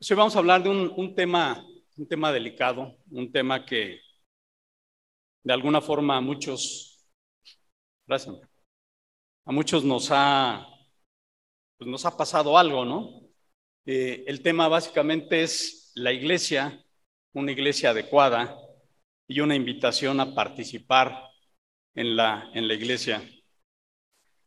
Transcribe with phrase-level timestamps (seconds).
[0.00, 1.66] Hoy vamos a hablar de un, tema,
[1.96, 4.00] un tema delicado, un tema que
[5.42, 7.04] de alguna forma a muchos,
[8.06, 10.64] a muchos nos ha,
[11.76, 13.22] pues nos ha pasado algo, ¿no?
[13.86, 16.80] Eh, el tema básicamente es la iglesia,
[17.32, 18.56] una iglesia adecuada
[19.26, 21.28] y una invitación a participar
[21.96, 23.20] en la, en la iglesia.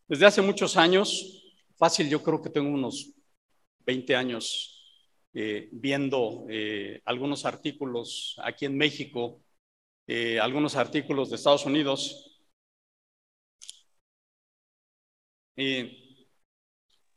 [0.07, 1.43] Desde hace muchos años,
[1.75, 3.11] fácil, yo creo que tengo unos
[3.85, 4.77] 20 años
[5.33, 9.41] eh, viendo eh, algunos artículos aquí en México,
[10.05, 12.27] eh, algunos artículos de Estados Unidos.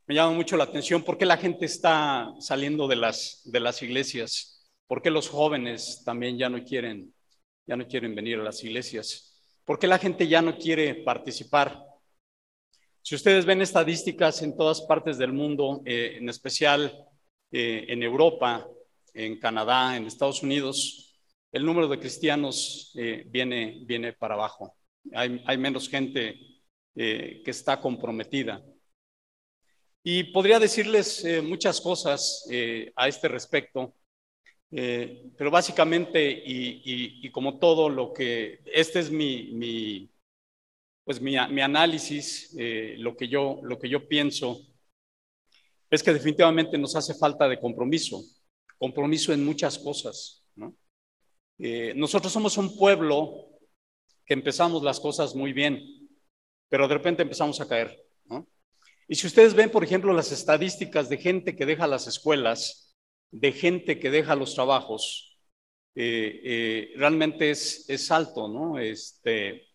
[0.07, 3.83] me llama mucho la atención por qué la gente está saliendo de las, de las
[3.83, 7.15] iglesias, por qué los jóvenes también ya no quieren,
[7.67, 11.83] ya no quieren venir a las iglesias, por qué la gente ya no quiere participar.
[13.01, 17.09] Si ustedes ven estadísticas en todas partes del mundo, en especial
[17.51, 18.69] eh, en Europa,
[19.13, 21.15] en Canadá, en Estados Unidos,
[21.53, 24.77] el número de cristianos eh, viene, viene para abajo.
[25.13, 26.37] Hay, menos gente
[26.97, 28.61] eh, que está comprometida.
[30.03, 32.47] Y podría decirles muchas cosas
[32.97, 33.95] a este respecto,
[34.69, 40.11] pero básicamente, y, como todo lo que, este es mi,
[41.05, 42.55] pues mi, mi análisis,
[42.99, 44.61] lo, que yo, lo que yo pienso
[45.95, 48.23] es que definitivamente nos hace falta de compromiso,
[48.79, 50.45] compromiso en muchas cosas.
[51.59, 53.49] Eh, nosotros somos un pueblo
[54.27, 55.81] que empezamos las cosas muy bien,
[56.69, 58.01] pero de repente empezamos a caer.
[59.07, 62.97] Y si ustedes ven, por ejemplo, las estadísticas de gente que deja las escuelas,
[63.31, 65.39] de gente que deja los trabajos,
[65.95, 68.79] eh, eh, realmente es, es alto, ¿no?
[68.79, 69.69] Este,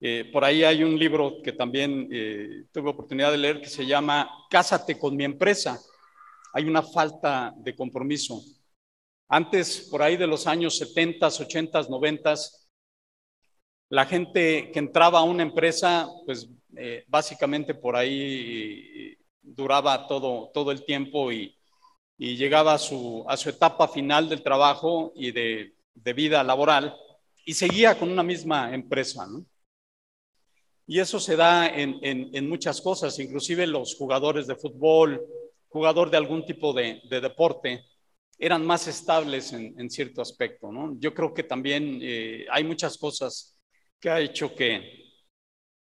[0.00, 3.84] eh, por ahí hay un libro que también eh, tuve oportunidad de leer que se
[3.84, 5.80] llama Cásate con mi empresa.
[6.52, 8.40] Hay una falta de compromiso.
[9.28, 12.34] Antes, por ahí de los años 70, 80, 90,
[13.90, 20.70] la gente que entraba a una empresa, pues eh, básicamente por ahí duraba todo, todo
[20.70, 21.54] el tiempo y,
[22.20, 26.96] llegaba a su, a su, etapa final del trabajo y de, de vida laboral
[27.44, 29.24] y seguía con una misma empresa.
[29.28, 29.44] ¿no?
[30.90, 35.22] Y eso se da en, muchas cosas, inclusive los jugadores de fútbol,
[35.68, 37.84] jugador de algún tipo de, deporte,
[38.38, 40.72] eran más estables en, cierto aspecto.
[40.72, 40.96] ¿no?
[40.98, 43.60] Yo creo que también eh, hay muchas cosas
[44.00, 45.20] que ha hecho que,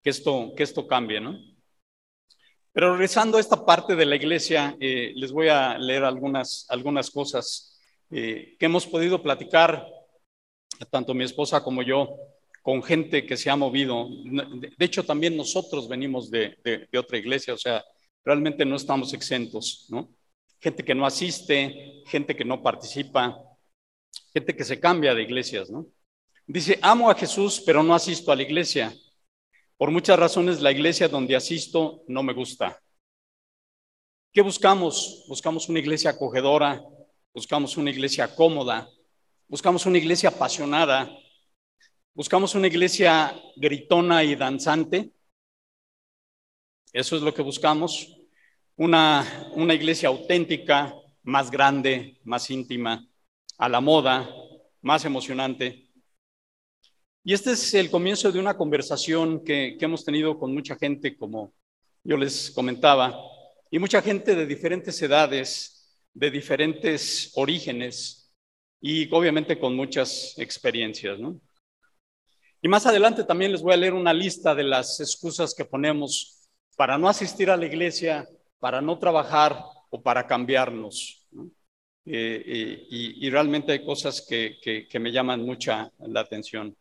[0.02, 1.20] que, esto, que esto cambie.
[1.20, 1.38] ¿no?
[2.72, 7.10] Pero regresando a esta parte de la iglesia, eh, les voy a leer algunas, algunas
[7.10, 7.78] cosas
[8.10, 9.86] eh, que hemos podido platicar,
[10.88, 12.16] tanto mi esposa como yo,
[12.62, 14.08] con gente que se ha movido.
[14.76, 16.56] De hecho, también nosotros venimos de,
[16.96, 17.84] otra iglesia, o sea,
[18.24, 20.10] realmente no estamos exentos, ¿no?
[20.60, 23.38] Gente que no asiste, gente que no participa,
[24.32, 25.86] gente que se cambia de iglesias, ¿no?
[26.46, 28.92] Dice, amo a Jesús, pero no asisto a la iglesia.
[29.76, 32.80] Por muchas razones, la iglesia donde asisto no me gusta.
[34.32, 35.24] ¿Qué buscamos?
[35.28, 36.82] Buscamos una iglesia acogedora,
[37.32, 38.88] buscamos una iglesia cómoda,
[39.46, 41.10] buscamos una iglesia apasionada,
[42.18, 45.12] Buscamos una iglesia gritona y danzante.
[46.92, 48.18] Eso es lo que buscamos.
[48.74, 50.92] Una, una iglesia auténtica,
[51.22, 53.08] más grande, más íntima,
[53.56, 54.28] a la moda,
[54.82, 55.92] más emocionante.
[57.22, 61.16] Y este es el comienzo de una conversación que, que hemos tenido con mucha gente,
[61.16, 61.54] como
[62.02, 63.16] yo les comentaba,
[63.70, 68.34] y mucha gente de diferentes edades, de diferentes orígenes
[68.80, 71.40] y obviamente con muchas experiencias, ¿no?
[72.60, 76.48] Y más adelante también les voy a leer una lista de las excusas que ponemos
[76.76, 81.26] para no asistir a la iglesia, para no trabajar o para cambiarnos.
[82.04, 86.76] Eh, eh, y, realmente hay cosas que, me llaman mucha la atención.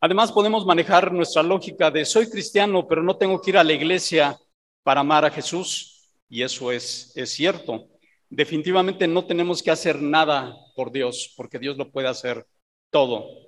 [0.00, 3.72] Además, podemos manejar nuestra lógica de soy cristiano, pero no tengo que ir a la
[3.72, 4.38] iglesia
[4.82, 6.10] para amar a Jesús.
[6.28, 7.88] Y eso es, es cierto.
[8.28, 12.46] Definitivamente no tenemos que hacer nada por Dios, porque Dios lo puede hacer
[12.90, 13.47] todo.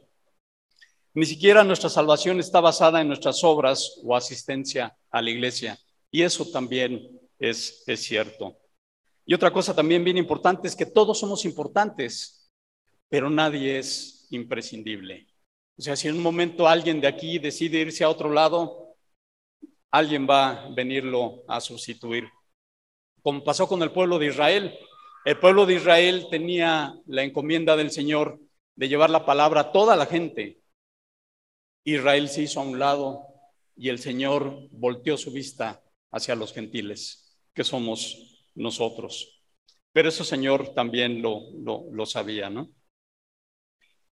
[1.12, 5.78] Ni siquiera nuestra salvación está basada en nuestras obras o asistencia a la iglesia.
[6.10, 8.56] Y eso también es, cierto.
[9.26, 12.50] Y otra cosa también bien importante es que todos somos importantes,
[13.08, 15.26] pero nadie es imprescindible.
[15.76, 18.94] O sea, si en un momento alguien de aquí decide irse a otro lado,
[19.90, 22.28] alguien va a venirlo a sustituir.
[23.22, 24.78] Como pasó con el pueblo de Israel.
[25.24, 28.38] El pueblo de Israel tenía la encomienda del Señor
[28.76, 30.59] de llevar la palabra a toda la gente,
[31.84, 33.26] Israel se hizo a un lado
[33.76, 39.42] y el Señor volteó su vista hacia los gentiles, que somos nosotros.
[39.92, 42.70] pero eso Señor también lo, lo, lo sabía, ¿no?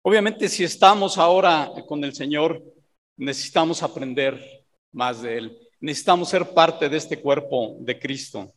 [0.02, 2.62] Obviamente si estamos ahora con el Señor,
[3.16, 5.58] necesitamos aprender más de Él.
[5.80, 8.52] Necesitamos ser parte de este cuerpo de Cristo.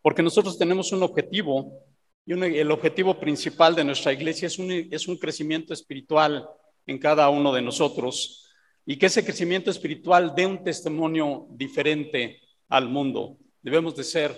[0.00, 1.84] Porque nosotros tenemos un objetivo
[2.24, 6.48] y el objetivo principal de nuestra iglesia es un, es un crecimiento espiritual
[6.86, 8.50] en cada uno de nosotros
[8.84, 13.38] y que ese crecimiento espiritual dé un testimonio diferente al mundo.
[13.62, 14.36] Debemos de ser,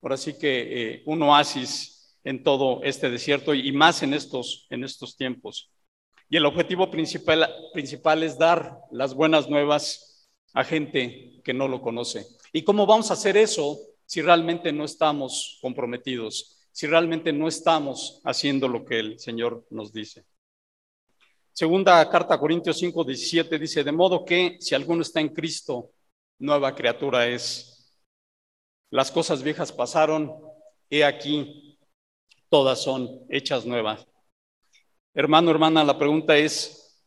[0.00, 4.84] por así que, eh, un oasis en todo este desierto y más en estos, en
[4.84, 5.70] estos tiempos.
[6.28, 11.80] Y el objetivo principal, principal es dar las buenas nuevas a gente que no lo
[11.80, 12.26] conoce.
[12.52, 16.56] ¿Y cómo vamos a hacer eso si realmente no estamos comprometidos?
[16.76, 20.26] si realmente no estamos haciendo lo que el Señor nos dice.
[21.58, 25.90] Segunda carta a Corintios 5, 17 dice, de modo que si alguno está en Cristo,
[26.38, 27.96] nueva criatura es.
[28.90, 30.38] Las cosas viejas pasaron,
[30.90, 31.78] he aquí,
[32.50, 34.06] todas son hechas nuevas.
[35.14, 37.02] Hermano, hermana, la pregunta es,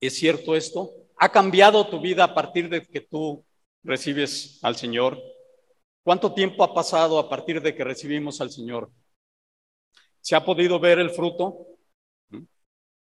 [0.00, 0.92] ¿es cierto esto?
[1.16, 3.44] ¿Ha cambiado tu vida a partir de que tú
[3.82, 5.20] recibes al Señor?
[6.04, 8.92] ¿Cuánto tiempo ha pasado a partir de que recibimos al Señor?
[10.20, 11.71] ¿Se ha podido ver el fruto?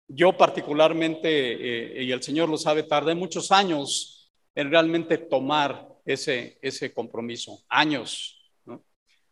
[0.08, 6.58] Yo particularmente, eh, y el Señor lo sabe, tardé muchos años en realmente tomar ese,
[6.62, 8.34] ese compromiso, años.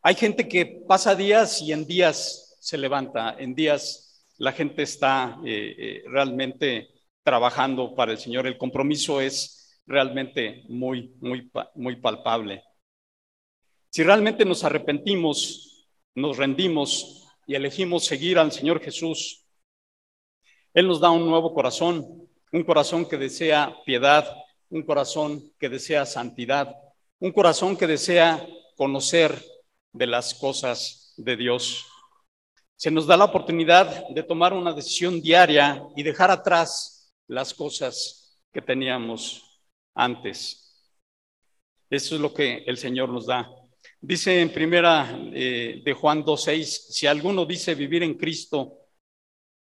[0.02, 4.06] Hay gente que pasa días y en días se levanta, en días
[4.38, 6.90] la gente está eh, eh, realmente
[7.23, 8.46] trabajando para el Señor.
[8.46, 12.62] El compromiso es realmente muy, muy, muy palpable.
[13.90, 19.45] Si realmente nos arrepentimos, nos rendimos y elegimos seguir al Señor Jesús,
[20.76, 24.31] Él nos da un nuevo corazón, un corazón que desea piedad,
[24.69, 26.76] un corazón que desea santidad,
[27.19, 28.46] un corazón que desea
[28.76, 29.43] conocer
[29.94, 31.87] de las cosas de Dios.
[32.76, 38.38] Se nos da la oportunidad de tomar una decisión diaria y dejar atrás las cosas
[38.52, 39.62] que teníamos
[39.94, 40.93] antes.
[41.88, 43.50] Eso es lo que el Señor nos da.
[43.99, 48.86] Dice en primera eh, de Juan 2.6, si alguno dice vivir en Cristo,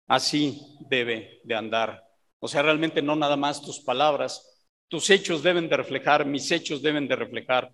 [0.08, 2.04] así debe de andar.
[2.40, 6.82] O sea, realmente no nada más tus palabras, tus hechos deben de reflejar, mis hechos
[6.82, 7.74] deben de reflejar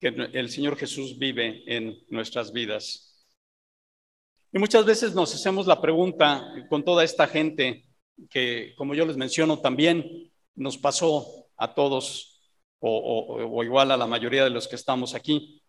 [0.00, 3.26] que el Señor Jesús vive en nuestras vidas.
[4.52, 7.88] Y muchas veces nos hacemos la pregunta con toda esta gente
[8.30, 12.40] que, como yo les menciono, también nos pasó a todos
[12.78, 15.62] o, o igual a la mayoría de los que estamos aquí.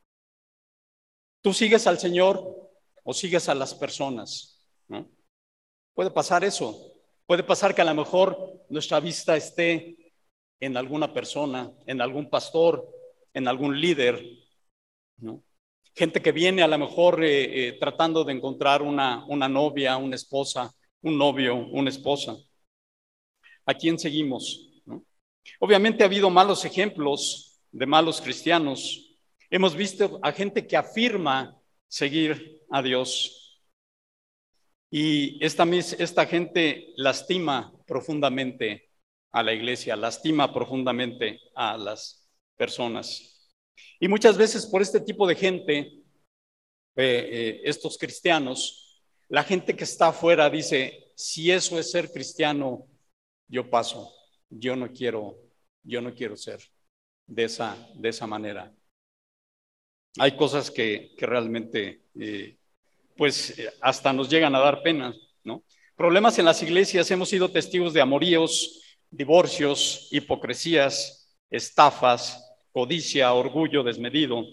[1.42, 2.70] ¿Tú sigues al Señor
[3.04, 4.59] o sigues a las personas?
[6.00, 6.94] Puede pasar eso.
[7.26, 10.14] Puede pasar que a lo mejor nuestra vista esté
[10.58, 12.90] en alguna persona, en algún pastor,
[13.34, 14.26] en algún líder.
[15.94, 20.16] Gente que viene a lo mejor eh, eh, tratando de encontrar una, una novia, una
[20.16, 22.34] esposa, un novio, una esposa.
[23.66, 24.70] ¿A quién seguimos?
[25.60, 29.06] Obviamente ha habido malos ejemplos de malos cristianos
[29.50, 31.60] Hemos visto a gente que afirma
[31.90, 33.39] seguir a Dios.
[34.92, 38.90] Y esta, esta gente lastima profundamente
[39.32, 42.28] a la iglesia, lastima profundamente a las
[42.58, 43.52] personas.
[44.00, 46.04] Y muchas veces por este tipo de gente, eh,
[46.96, 52.88] eh, estos cristianos, la gente que está afuera dice, si eso es ser cristiano,
[53.48, 54.12] yo paso,
[54.50, 55.38] yo no quiero,
[55.84, 56.62] yo no quiero ser
[57.28, 58.74] de esa, de esa manera
[60.18, 62.59] hay cosas que, realmente, eh,
[63.20, 65.62] pues, hasta nos llegan a dar pena, ¿no?
[65.98, 74.46] Problemas en las iglesias, hemos sido testigos de amoríos, divorcios, hipocresías, estafas, codicia, orgullo desmedido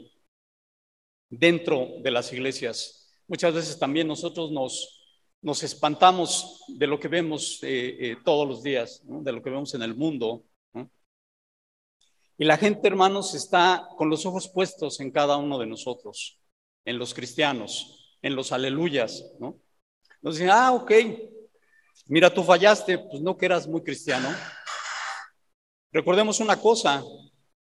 [1.30, 3.16] dentro de las iglesias.
[3.28, 5.00] Muchas veces también nosotros nos,
[5.42, 9.72] nos espantamos de lo que vemos eh, eh, todos los días, de lo que vemos
[9.74, 10.44] en el mundo,
[12.36, 16.40] y la gente, hermanos, está con los ojos puestos en cada uno de nosotros,
[16.84, 19.60] en los cristianos, en los aleluyas, ¿no?
[20.20, 20.92] Dicen, ah, ok,
[22.06, 24.28] mira, tú fallaste, pues no que eras muy cristiano.
[25.92, 27.04] Recordemos una cosa,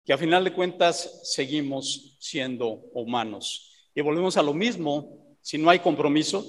[0.05, 3.91] que a final de cuentas seguimos siendo humanos.
[3.93, 6.47] Y volvemos a lo mismo, si no hay compromiso,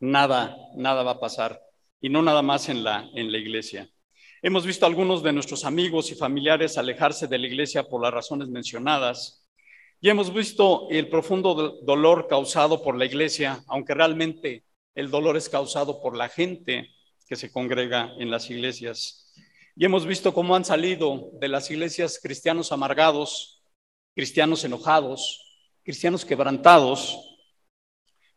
[0.00, 1.60] nada, nada va a pasar.
[2.00, 3.90] Y no nada más en la, en la iglesia.
[4.40, 8.14] Hemos visto a algunos de nuestros amigos y familiares alejarse de la iglesia por las
[8.14, 9.46] razones mencionadas.
[10.00, 14.64] Y hemos visto el profundo dolor causado por la iglesia, aunque realmente
[14.94, 16.90] el dolor es causado por la gente
[17.26, 19.34] que se congrega en las iglesias.
[19.74, 23.64] Y hemos visto cómo han salido de las iglesias cristianos amargados,
[24.14, 27.18] cristianos enojados, cristianos quebrantados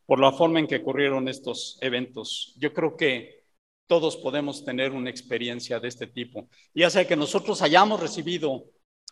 [0.07, 2.55] por la forma en que ocurrieron estos eventos.
[2.57, 3.45] Yo creo que
[3.85, 8.65] todos podemos tener una experiencia de este tipo, ya sea que nosotros hayamos recibido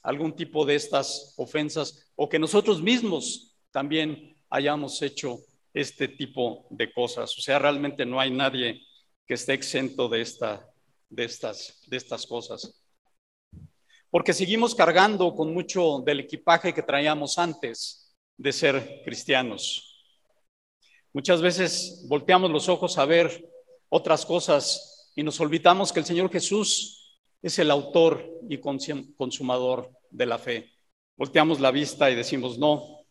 [0.03, 5.39] algún tipo de estas ofensas o que nosotros mismos también hayamos hecho
[5.73, 7.37] este tipo de cosas.
[7.37, 8.81] O sea, realmente no hay nadie
[9.27, 10.67] que esté exento de, esta,
[11.09, 12.83] de, estas, de estas cosas.
[14.09, 19.85] Porque seguimos cargando con mucho del equipaje que traíamos antes de ser cristianos.
[21.13, 23.47] Muchas veces volteamos los ojos a ver
[23.89, 26.98] otras cosas y nos olvidamos que el Señor Jesús
[27.41, 30.71] es el autor y consumador de la fe.
[31.15, 33.05] Volteamos la vista y decimos, no,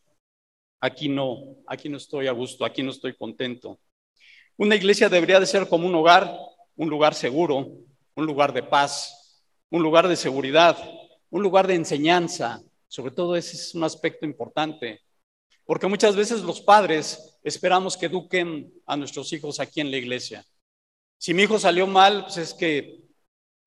[0.81, 3.81] aquí no, aquí no estoy a gusto, aquí no estoy contento.
[4.57, 6.37] Una iglesia debería de ser como un hogar,
[6.77, 7.69] un lugar seguro,
[8.15, 10.77] un lugar de paz, un lugar de seguridad,
[11.31, 12.61] un lugar de enseñanza.
[12.89, 15.03] Sobre todo ese es un aspecto importante,
[15.65, 20.45] porque muchas veces los padres esperamos que eduquen a nuestros hijos aquí en la iglesia.
[21.19, 23.08] Si mi hijo salió mal, pues es que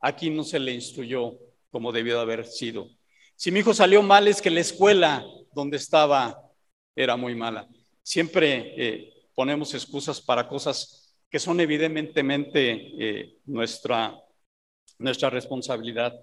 [0.01, 1.37] aquí no se le instruyó
[1.69, 2.89] como debió de haber sido.
[3.35, 6.51] Si mi hijo salió mal, es que la escuela donde estaba
[6.95, 7.67] era muy mala.
[8.03, 14.15] Siempre eh, ponemos excusas para cosas que son evidentemente eh, nuestra,
[14.99, 16.13] nuestra responsabilidad.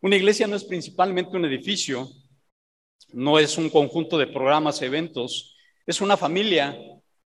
[0.00, 2.06] Una iglesia no es principalmente un edificio,
[3.12, 6.78] no es un conjunto de programas, eventos, es una familia,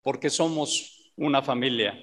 [0.01, 1.95] porque somos una familia.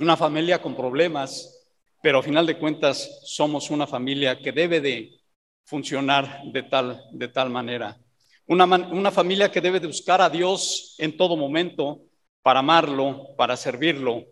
[0.00, 1.62] Una familia con problemas,
[2.00, 5.20] pero a final de cuentas somos una familia que debe de
[5.64, 8.00] funcionar de tal, de tal manera.
[8.46, 12.00] Una, una familia que debe de buscar a Dios en todo momento
[12.40, 14.24] para amarlo, para servirlo,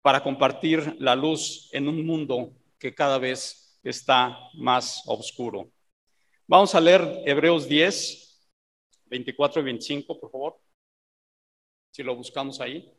[0.00, 5.70] para compartir la luz en un mundo que cada vez está más oscuro.
[6.46, 8.48] Vamos a leer Hebreos 10,
[9.04, 10.58] 24 y 25, por favor.
[11.90, 12.90] Si lo buscamos ahí.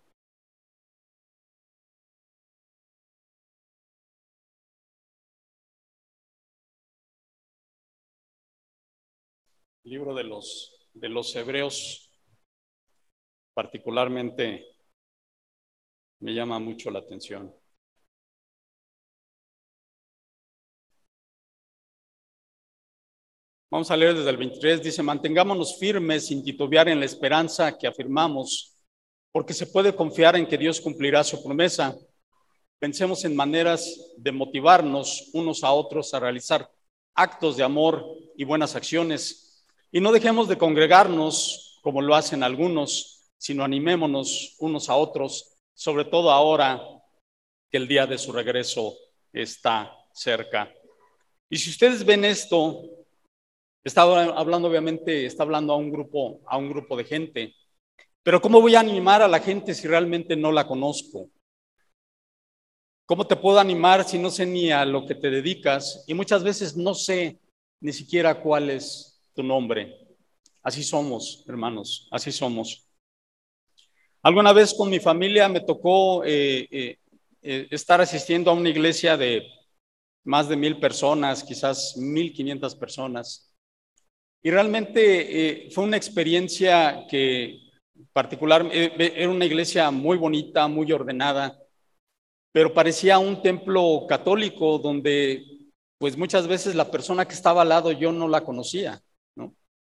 [9.85, 12.11] Libro de los, de los hebreos
[13.53, 14.65] particularmente
[16.19, 17.53] me llama mucho la atención.
[23.69, 27.87] Vamos a leer desde el 23, dice, mantengámonos firmes sin titubear en la esperanza que
[27.87, 28.75] afirmamos,
[29.31, 31.95] porque se puede confiar en que Dios cumplirá su promesa.
[32.79, 36.71] Pensemos en maneras de motivarnos unos a otros a realizar
[37.13, 38.03] actos de amor
[38.35, 39.44] y buenas acciones
[39.95, 46.03] y no dejemos de congregarnos como lo hacen algunos, sino animémonos unos a otros, sobre
[46.03, 46.81] todo ahora
[47.71, 48.93] que el día de su regreso
[49.31, 50.69] está cerca.
[51.49, 52.81] Y si ustedes ven esto,
[53.85, 57.55] está hablando obviamente, está hablando a un grupo, a un grupo de gente.
[58.21, 61.29] Pero ¿cómo voy a animar a la gente si realmente no la conozco?
[63.05, 66.03] ¿Cómo te puedo animar si no sé ni a lo que te dedicas?
[66.05, 67.39] Y muchas veces no sé
[67.79, 70.05] ni siquiera cuál es tu nombre.
[70.63, 72.89] Así somos, hermanos, así somos.
[74.23, 76.97] Alguna vez con mi familia me tocó eh, eh,
[77.43, 79.45] eh, estar asistiendo a una iglesia de
[80.23, 83.53] más de mil personas, quizás mil quinientas personas.
[84.41, 87.59] Y realmente fue una experiencia que
[88.13, 91.59] particular, era una iglesia muy bonita, muy ordenada,
[92.51, 95.43] pero parecía un templo católico donde
[95.97, 99.01] pues muchas veces la persona que estaba al lado yo no la conocía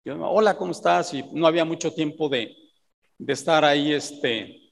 [0.05, 1.13] hola, ¿cómo estás?
[1.13, 2.55] Y no había mucho tiempo de,
[3.27, 4.71] estar ahí este,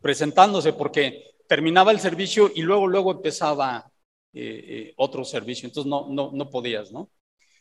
[0.00, 3.90] presentándose porque terminaba el servicio y luego, luego empezaba
[4.32, 7.10] eh, eh, otro servicio, entonces no, no, no podías, ¿no?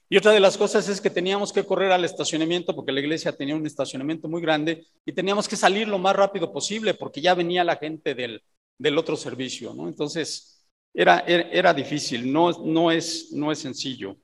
[0.09, 3.35] Y otra de las cosas es que teníamos que correr al estacionamiento porque la iglesia
[3.35, 7.35] tenía un estacionamiento muy grande y teníamos que salir lo más rápido posible porque ya
[7.35, 8.41] venía la gente del,
[8.77, 9.87] del otro servicio, ¿no?
[9.87, 14.17] Entonces, era, era, era difícil, no, no, es, no es sencillo.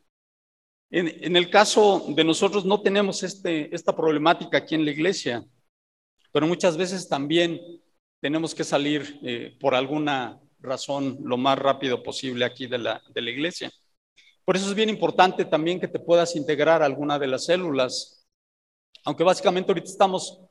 [0.95, 5.43] En, el caso de nosotros no tenemos este, esta problemática aquí en la iglesia,
[6.31, 7.59] pero muchas veces también
[8.21, 13.71] tenemos que salir eh, por alguna razón lo más rápido posible aquí de la, iglesia.
[14.45, 18.27] Por eso es bien importante también que te puedas integrar a alguna de las células,
[19.03, 20.41] aunque básicamente ahorita estamos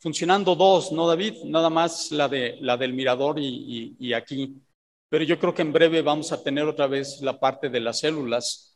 [0.00, 1.44] funcionando dos, ¿no, David?
[1.44, 4.60] Nada más la, de, la del mirador y aquí.
[5.08, 8.00] Pero yo creo que en breve vamos a tener otra vez la parte de las
[8.00, 8.71] células.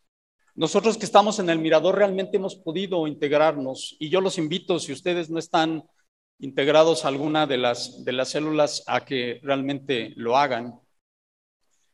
[0.56, 4.90] Nosotros que estamos en el Mirador realmente hemos podido integrarnos y yo los invito, si
[4.90, 5.84] ustedes no están
[6.38, 10.80] integrados a alguna de las, de las células, a que realmente lo hagan.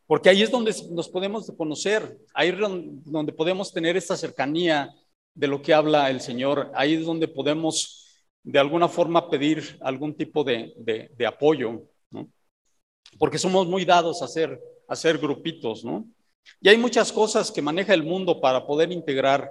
[0.07, 4.95] Porque ahí es donde nos podemos conocer, ahí es donde podemos tener esta cercanía
[5.35, 6.71] de lo que habla el Señor.
[6.75, 12.29] Ahí es donde podemos de alguna forma pedir algún tipo de, de, apoyo, ¿no?
[13.19, 16.07] Porque somos muy dados a hacer, a hacer grupitos, ¿no?
[16.61, 19.51] Y hay muchas cosas que maneja el mundo para poder integrar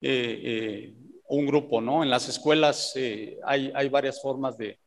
[0.00, 0.94] eh, eh,
[1.28, 2.02] un grupo, ¿no?
[2.02, 4.78] En las escuelas eh, hay, varias formas de,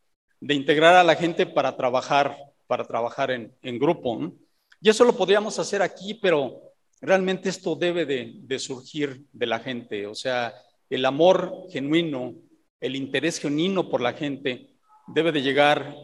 [0.42, 2.36] integrar a la gente para trabajar,
[2.68, 4.34] para trabajar en, grupo.
[4.82, 6.62] Y eso lo podríamos hacer aquí, pero
[7.00, 10.54] realmente esto debe de, de surgir de la gente, o sea,
[10.90, 12.36] el amor genuino,
[12.80, 14.72] el interés genuino por la gente
[15.08, 15.96] debe de llegar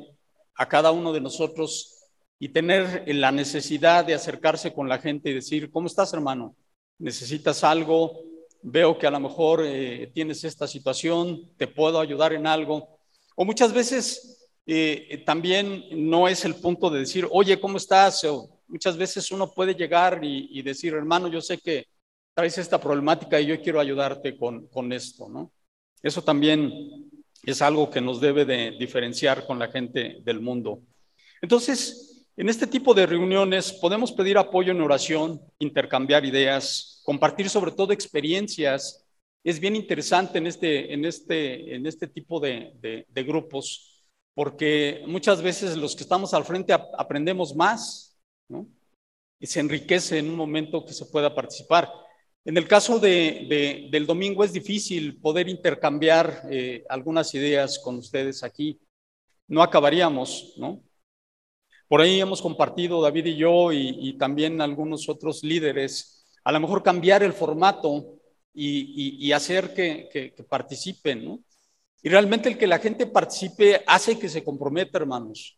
[0.56, 1.97] a cada uno de nosotros
[2.39, 6.56] y tener la necesidad de acercarse con la gente y decir, ¿cómo estás hermano?
[7.00, 8.22] ¿Necesitas algo?
[8.62, 13.00] Veo que a lo mejor eh, tienes esta situación, te puedo ayudar en algo.
[13.36, 18.25] O muchas veces eh, también no es el punto de decir, oye, ¿cómo estás?
[18.67, 21.88] Muchas veces uno puede llegar y, decir, hermano, yo sé que
[22.34, 25.51] traes esta problemática y yo quiero ayudarte con, con esto, ¿no?
[26.03, 26.72] Eso también
[27.44, 30.82] es algo que nos debe de diferenciar con la gente del mundo.
[31.41, 37.72] Entonces, en este tipo de reuniones podemos pedir apoyo en oración, intercambiar ideas, compartir sobre
[37.72, 39.03] todo experiencias.
[39.44, 45.75] Es bien interesante en este, en este, en este tipo de, grupos, porque muchas veces
[45.77, 48.15] los que estamos al frente aprendemos más.
[49.39, 51.91] Y se enriquece en un momento que se pueda participar.
[52.46, 58.44] En el caso de, del domingo es difícil poder intercambiar eh, algunas ideas con ustedes
[58.44, 58.79] aquí.
[59.48, 60.87] No acabaríamos, ¿no?
[61.88, 66.84] Por ahí hemos compartido, David y yo, y, también algunos otros líderes, a lo mejor
[66.84, 68.20] cambiar el formato
[68.53, 71.39] y, hacer que, participen, ¿no?
[72.03, 75.58] Y realmente el que la gente participe hace que se comprometa, hermanos.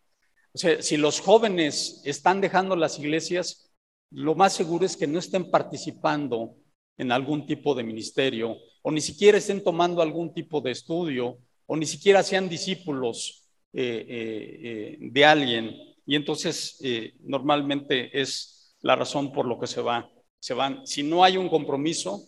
[0.54, 3.72] O sea, si los jóvenes están dejando las iglesias,
[4.12, 6.56] lo más seguro es que no estén participando
[6.98, 11.76] en algún tipo de ministerio, o ni siquiera estén tomando algún tipo de estudio, o
[11.76, 15.89] ni siquiera sean discípulos eh, eh, eh, de alguien.
[16.10, 16.82] Y entonces
[17.20, 20.84] normalmente es la razón por lo que se, va, se van.
[20.88, 22.28] Si no hay un compromiso,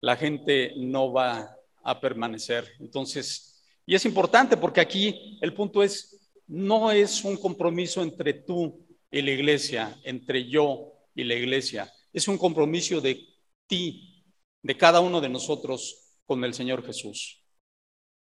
[0.00, 2.68] la gente no va a permanecer.
[2.80, 8.84] Entonces, y es importante porque aquí el punto es, no es un compromiso entre tú
[9.08, 11.88] y la iglesia, entre yo y la iglesia.
[12.12, 13.24] Es un compromiso de
[13.68, 14.24] ti,
[14.64, 17.40] de cada uno de nosotros con el Señor Jesús.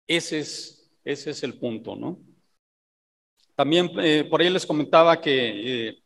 [0.07, 2.28] Ese es, ese es el punto, ¿no?
[3.59, 6.03] También eh, por ahí les comentaba que eh,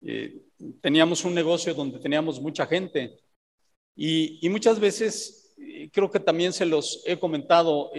[0.00, 0.40] eh,
[0.80, 3.20] teníamos un negocio donde teníamos mucha gente
[3.94, 5.54] y, muchas veces,
[5.92, 7.90] creo que también se los he comentado,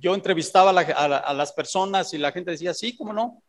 [0.00, 3.40] yo entrevistaba a, las personas y la gente decía, sí, ¿cómo no?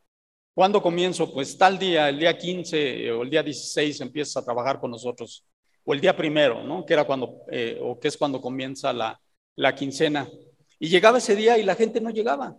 [0.53, 1.33] ¿Cuándo comienzo?
[1.33, 5.47] Pues tal día, el día 15 o el día 16 empiezas a trabajar con nosotros
[5.83, 6.85] o el día primero, ¿no?
[6.85, 7.41] Que era cuando,
[7.81, 9.19] o que es cuando comienza la,
[9.55, 10.29] la, quincena.
[10.77, 12.55] Y llegaba ese día y la gente no llegaba.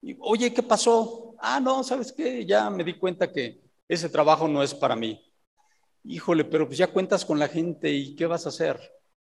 [0.00, 1.27] Y, Oye, ¿qué pasó?
[1.40, 2.44] Ah, no, ¿sabes qué?
[2.44, 5.20] Ya me di cuenta que ese trabajo no es para mí.
[6.04, 8.80] Híjole, pero pues ya cuentas con la gente y ¿qué vas a hacer?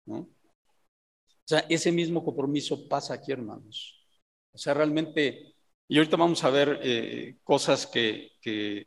[0.06, 0.18] ¿No?
[0.18, 4.04] O sea, ese mismo compromiso pasa aquí, hermanos.
[4.52, 5.54] O sea, realmente,
[5.88, 8.86] y ahorita vamos a ver eh, cosas que, que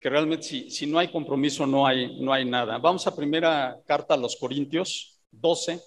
[0.00, 2.78] que realmente si, si, no hay compromiso no hay, no hay nada.
[2.78, 5.80] Vamos a primera carta a los Corintios 12.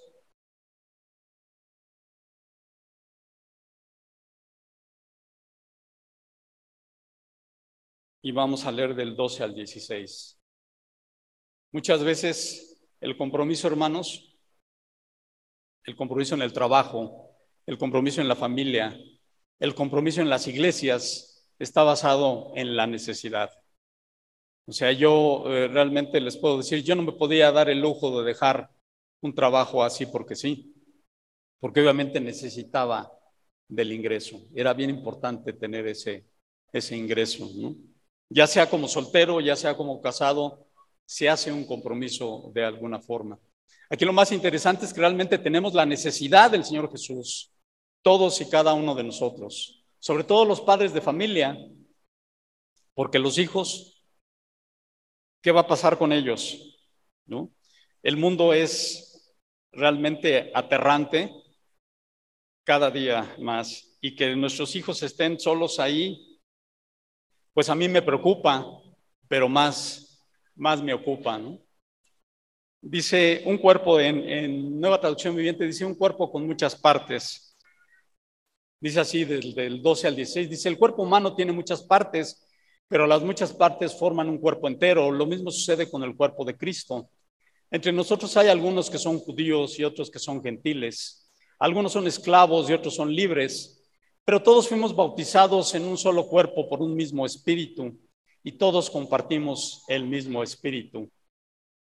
[8.22, 10.40] Y vamos a leer del 12 al 16.
[11.72, 14.38] Muchas veces el compromiso, hermanos,
[15.86, 19.00] el compromiso en el trabajo, el compromiso en la familia,
[19.60, 23.52] el compromiso en las iglesias está basado en la necesidad.
[24.66, 28.20] O sea, yo eh, realmente les puedo decir, yo no me podía dar el lujo
[28.20, 28.70] de dejar
[29.22, 30.74] un trabajo así porque sí,
[31.60, 33.12] porque obviamente necesitaba
[33.68, 34.42] del ingreso.
[34.54, 36.28] Era bien importante tener ese,
[36.72, 37.76] ese ingreso, ¿no?
[38.30, 40.68] Ya sea como soltero, ya sea como casado,
[41.06, 43.40] se hace un compromiso de alguna forma.
[43.90, 47.52] Aquí lo más interesante es que realmente tenemos la necesidad del Señor Jesús,
[48.04, 51.58] todos y cada uno de nosotros, sobre todo los padres de familia,
[52.94, 54.00] porque los hijos
[55.42, 56.78] ¿Qué va a pasar con ellos?
[57.26, 57.54] ¿No?
[58.04, 59.38] El mundo es
[59.72, 61.32] realmente aterrante
[62.66, 66.29] cada día más y que nuestros hijos estén solos ahí,
[67.54, 68.66] pues a mí me preocupa,
[69.28, 70.24] pero más,
[70.56, 71.40] más me ocupa.
[72.82, 77.58] Dice un cuerpo en, en, Nueva Traducción Viviente, dice un cuerpo con muchas partes.
[78.80, 82.46] Dice así del, del 12 al 16, dice el cuerpo humano tiene muchas partes
[82.90, 85.12] pero las muchas partes forman un cuerpo entero.
[85.12, 87.08] Lo mismo sucede con el cuerpo de Cristo.
[87.70, 91.32] Entre nosotros hay algunos que son judíos y otros que son gentiles.
[91.60, 93.79] Algunos son esclavos y otros son libres.
[94.30, 97.98] Pero todos fuimos bautizados en un solo cuerpo por un mismo espíritu
[98.44, 101.10] y todos compartimos el mismo espíritu.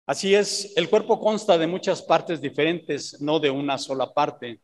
[0.06, 4.60] Así es, el cuerpo consta de muchas partes diferentes, no de una sola parte.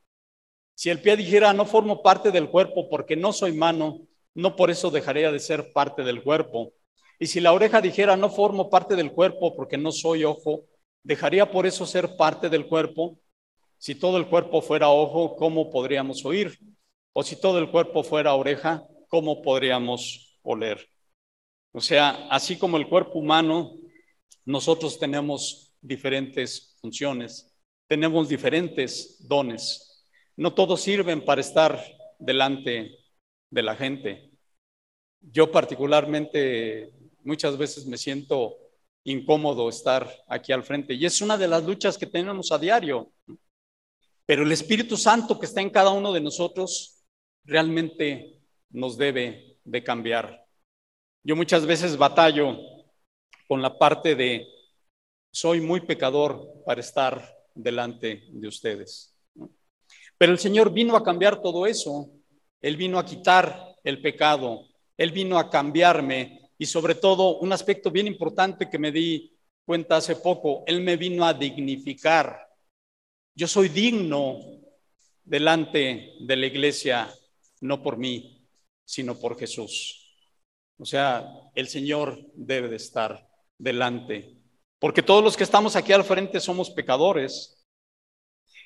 [0.76, 4.02] Si el pie dijera, no formo parte del cuerpo porque no soy mano,
[4.34, 6.74] no por eso dejaría de ser parte del cuerpo.
[7.18, 10.62] Y si la oreja dijera, no formo parte del cuerpo porque no soy ojo,
[11.02, 13.18] dejaría por eso ser parte del cuerpo.
[13.78, 16.56] Si todo el cuerpo fuera ojo, ¿cómo podríamos oír?
[17.16, 20.90] O si todo el cuerpo fuera oreja, ¿cómo podríamos oler?
[21.72, 23.76] O sea, así como el cuerpo humano,
[24.44, 30.04] nosotros tenemos diferentes funciones, tenemos diferentes dones.
[30.36, 31.80] No todos sirven para estar
[32.18, 32.98] delante
[33.48, 34.32] de la gente.
[35.20, 38.56] Yo particularmente muchas veces me siento
[39.04, 43.12] incómodo estar aquí al frente y es una de las luchas que tenemos a diario.
[44.26, 46.93] Pero el Espíritu Santo que está en cada uno de nosotros
[47.44, 50.46] realmente nos debe de cambiar.
[51.22, 52.56] Yo muchas veces batallo
[53.48, 54.46] con la parte de
[55.30, 59.14] soy muy pecador para estar delante de ustedes.
[60.16, 62.10] Pero el Señor vino a cambiar todo eso.
[62.60, 64.66] Él vino a quitar el pecado.
[64.96, 66.50] Él vino a cambiarme.
[66.56, 70.96] Y sobre todo, un aspecto bien importante que me di cuenta hace poco, Él me
[70.96, 72.48] vino a dignificar.
[73.34, 74.38] Yo soy digno
[75.24, 77.12] delante de la iglesia,
[77.60, 78.46] no por mí,
[78.84, 80.04] sino por Jesús.
[80.78, 84.36] O sea, el Señor debe de estar delante,
[84.78, 87.64] porque todos los que estamos aquí al frente somos pecadores.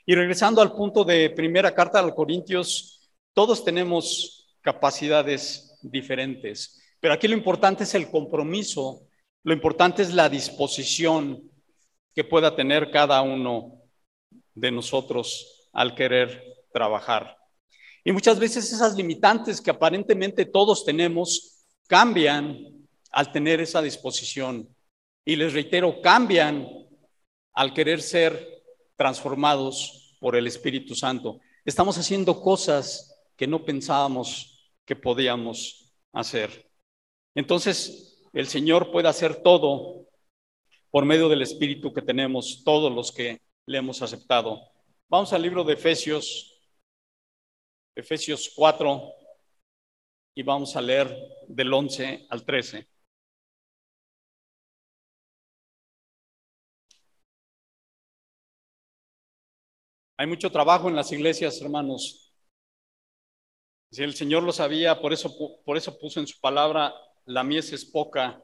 [0.07, 7.15] Y regresando al punto de primera carta a los Corintios, todos tenemos capacidades diferentes, pero
[7.15, 9.07] aquí lo importante es el compromiso,
[9.45, 11.51] lo importante es la disposición
[12.15, 13.83] que pueda tener cada uno
[14.55, 17.38] de nosotros al querer trabajar.
[18.09, 22.59] Y muchas veces esas limitantes que aparentemente todos tenemos, cambian
[23.11, 24.75] al tener esa disposición.
[25.27, 26.67] Y les reitero, cambian
[27.53, 28.63] al querer ser
[28.97, 31.41] transformados por el Espíritu Santo.
[31.67, 36.67] Estamos haciendo cosas que no pensábamos que podíamos hacer.
[37.35, 40.07] Entonces, el Señor puede hacer todo
[40.91, 44.63] por medio del Espíritu que tenemos todos los que le hemos aceptado.
[45.11, 46.58] Vamos al libro de Efesios,
[47.99, 49.13] Efesios 4,
[50.37, 51.13] y vamos a leer
[51.49, 52.89] del 11 al 13.
[60.17, 62.33] Hay mucho trabajo en las iglesias, hermanos.
[63.91, 67.73] Si el Señor lo sabía, por eso, por eso puso en su palabra, la mies
[67.73, 68.41] es poca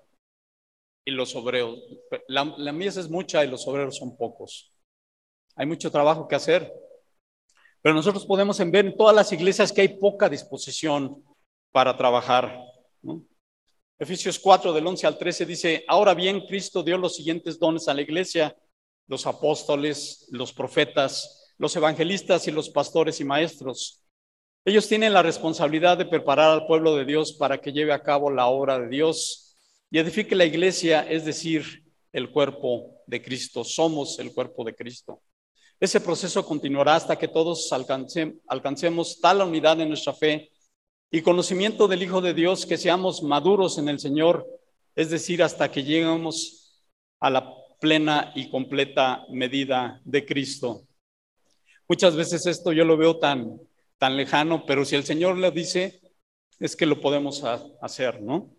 [1.05, 1.79] y los obreros.
[2.27, 4.75] La, la mies es mucha y los obreros son pocos.
[5.55, 6.84] Hay mucho trabajo que hacer.
[7.85, 11.23] Pero nosotros podemos ver en todas las iglesias que hay poca disposición
[11.71, 12.59] para trabajar.
[13.99, 17.93] Efesios 4 del 11 al 13 dice, ahora bien, Cristo dio los siguientes dones a
[17.93, 18.57] la iglesia,
[19.07, 24.03] los apóstoles, los profetas, los evangelistas y los pastores y maestros.
[24.65, 28.31] Ellos tienen la responsabilidad de preparar al pueblo de Dios para que lleve a cabo
[28.31, 29.59] la obra de Dios
[29.91, 33.63] y edifique la iglesia, es decir, el cuerpo de Cristo.
[33.63, 35.21] Somos el cuerpo de Cristo.
[35.81, 40.51] Ese proceso continuará hasta que todos alcancemos tal unidad en nuestra fe
[41.11, 44.47] y conocimiento del Hijo de Dios, que seamos maduros en el Señor,
[44.95, 46.85] es decir, hasta que lleguemos
[47.21, 50.87] a la plena y completa medida de Cristo.
[51.89, 53.61] Muchas veces esto yo lo veo tan,
[53.99, 56.01] tan lejano, pero si el Señor le dice,
[56.59, 57.45] es que lo podemos
[57.81, 58.55] hacer, ¿no?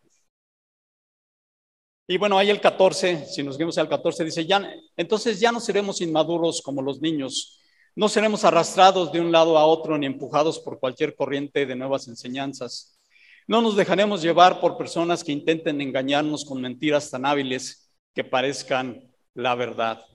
[2.08, 5.60] Y bueno, ahí el 14, si nos vemos al 14, dice, ya, entonces ya no
[5.60, 7.60] seremos inmaduros como los niños,
[7.96, 12.08] no seremos arrastrados de un lado a otro ni empujados por cualquier corriente de nuevas
[12.08, 13.00] enseñanzas.
[13.48, 19.12] No nos dejaremos llevar por personas que intenten engañarnos con mentiras tan hábiles que parezcan
[19.34, 20.06] la verdad.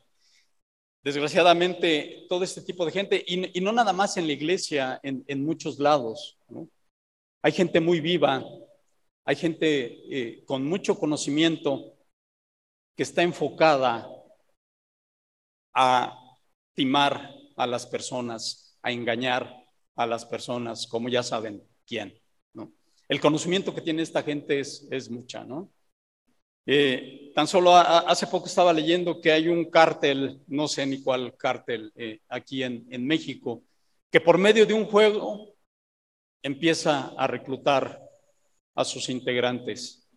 [1.03, 5.79] Desgraciadamente, todo este tipo de gente, y, no nada más en la iglesia, en, muchos
[5.79, 6.39] lados,
[7.43, 8.45] hay gente muy viva,
[9.25, 11.95] hay gente eh, con mucho conocimiento
[12.97, 14.09] que está enfocada
[15.75, 16.17] a
[16.75, 19.55] timar a las personas, a engañar
[19.97, 22.15] a las personas, como ya saben quién.
[23.09, 25.73] El conocimiento que tiene esta gente es, es mucha, ¿no?
[26.65, 31.37] Eh, tan solo hace poco estaba leyendo que hay un cártel, no sé ni cuál
[31.37, 33.65] cártel, eh, aquí en, México,
[34.13, 35.55] que por medio de un juego
[36.41, 38.01] empieza a reclutar
[38.75, 40.09] a sus integrantes,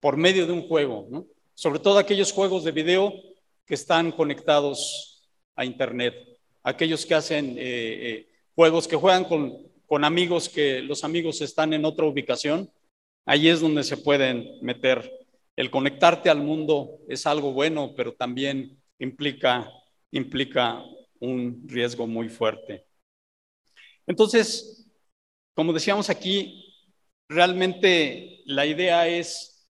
[0.00, 3.12] por medio de un juego, sobre todo aquellos juegos de video
[3.64, 6.14] que están conectados a Internet,
[6.62, 11.84] aquellos que hacen eh, juegos, que juegan con, con amigos, que los amigos están en
[11.84, 12.70] otra ubicación,
[13.24, 15.10] ahí es donde se pueden meter.
[15.56, 19.70] El conectarte al mundo es algo bueno, pero también implica,
[20.10, 20.82] implica
[21.20, 22.86] un riesgo muy fuerte.
[24.06, 24.90] Entonces,
[25.54, 26.63] como decíamos aquí,
[27.28, 29.68] realmente la idea es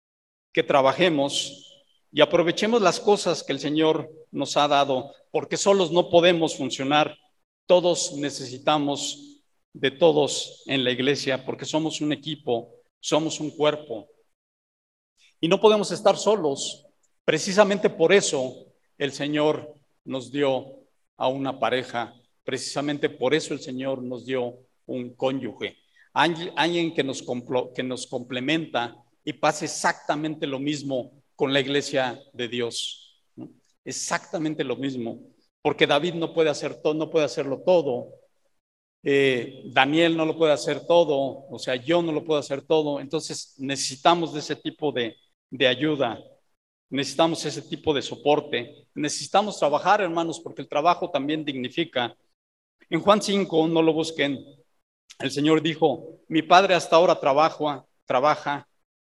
[0.53, 1.65] que trabajemos
[2.13, 7.19] y aprovechemos las cosas que el Señor nos ha dado, porque solos no podemos funcionar.
[7.67, 14.09] Todos necesitamos de todos en la iglesia, porque somos un equipo, somos un cuerpo.
[15.41, 16.87] Y no podemos estar solos.
[17.25, 18.67] Precisamente por eso
[18.99, 20.85] el Señor nos dio
[21.17, 22.15] a una pareja.
[22.45, 25.84] Precisamente por eso el Señor nos dio un cónyuge.
[26.15, 27.25] Alguien que nos,
[27.75, 33.25] que nos complementa y pasa exactamente lo mismo con la iglesia de Dios.
[33.85, 35.21] Exactamente lo mismo.
[35.61, 38.09] Porque David no puede hacer todo, no puede hacerlo todo.
[39.03, 43.01] Eh, Daniel no lo puede hacer todo, o sea, yo no lo puedo hacer todo.
[43.01, 45.17] Entonces necesitamos de ese tipo de,
[45.51, 46.23] de ayuda.
[46.91, 48.87] Necesitamos ese tipo de soporte.
[48.95, 52.17] Necesitamos trabajar, hermanos, porque el trabajo también dignifica.
[52.89, 54.39] En Juan 5, no lo busquen,
[55.19, 58.69] el Señor dijo, mi Padre hasta ahora trabaja, trabaja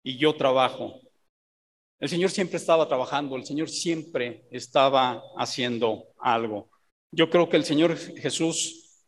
[0.04, 1.02] y yo trabajo.
[2.00, 6.70] El Señor siempre estaba trabajando, el Señor siempre estaba haciendo algo.
[7.12, 9.06] Yo creo que el Señor Jesús,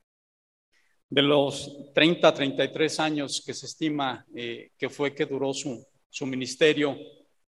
[1.10, 5.86] de los 30, 33 años que se estima eh, que fue que duró su,
[6.25, 6.97] ministerio,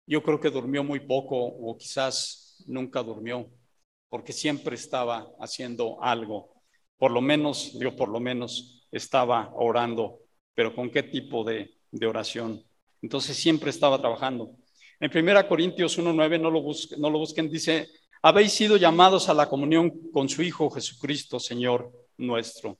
[0.06, 3.48] yo creo que durmió muy poco o quizás nunca durmió,
[4.08, 6.62] porque siempre estaba haciendo algo.
[6.96, 10.20] Por lo menos, yo por lo menos estaba orando,
[10.54, 12.62] pero ¿con qué tipo de, oración?
[13.02, 14.56] Entonces siempre estaba trabajando.
[15.00, 17.88] En 1 Corintios 1.9, no, lo busquen, no lo busquen, dice,
[18.22, 22.78] habéis sido llamados a la comunión con su Hijo Jesucristo, Señor nuestro.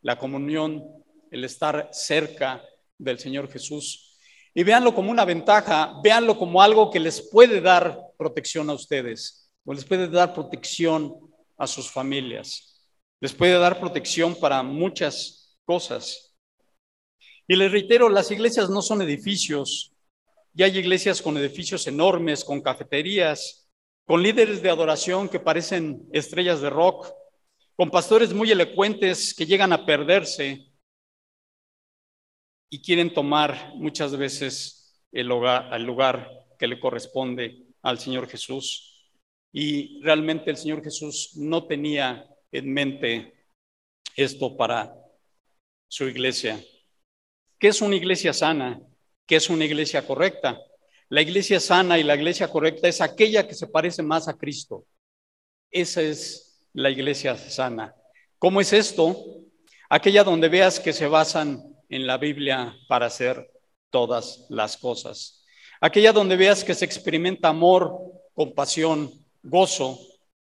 [0.00, 0.84] La comunión,
[1.30, 2.62] el estar cerca
[2.96, 4.16] del Señor Jesús,
[4.54, 9.50] y véanlo como una ventaja, véanlo como algo que les puede dar protección a ustedes,
[9.64, 11.14] o les puede dar protección
[11.56, 12.82] a sus familias,
[13.20, 15.37] les puede dar protección para muchas
[15.68, 16.34] cosas.
[17.46, 19.92] Y les reitero, las iglesias no son edificios,
[20.54, 23.70] ya hay iglesias con edificios enormes, con cafeterías,
[24.06, 27.12] con líderes de adoración que parecen estrellas de rock,
[27.76, 30.72] con pastores muy elocuentes que llegan a perderse
[32.70, 39.12] y quieren tomar muchas veces el lugar, el lugar que le corresponde al Señor Jesús.
[39.52, 43.34] Y realmente el Señor Jesús no tenía en mente
[44.16, 44.94] esto para
[45.88, 46.62] su iglesia.
[47.58, 48.80] ¿Qué es una iglesia sana?
[49.26, 50.58] ¿Qué es una iglesia correcta?
[51.08, 54.84] La iglesia sana y la iglesia correcta es aquella que se parece más a Cristo.
[55.70, 57.94] Esa es la iglesia sana.
[58.38, 59.16] ¿Cómo es esto?
[59.88, 63.50] Aquella donde veas que se basan en la Biblia para hacer
[63.90, 65.44] todas las cosas.
[65.80, 67.96] Aquella donde veas que se experimenta amor,
[68.34, 69.10] compasión,
[69.42, 69.98] gozo,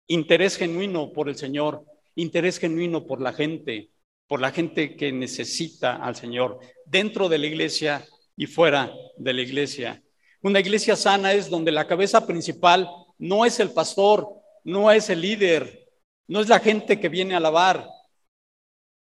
[0.06, 3.90] interés genuino por el Señor, interés genuino por la gente,
[4.26, 9.42] por la gente que necesita al Señor, dentro de la iglesia y fuera de la
[9.42, 10.02] iglesia.
[10.42, 14.28] Una iglesia sana es donde la cabeza principal no es el pastor,
[14.64, 15.88] no es el líder,
[16.28, 17.88] no es la gente que viene a alabar.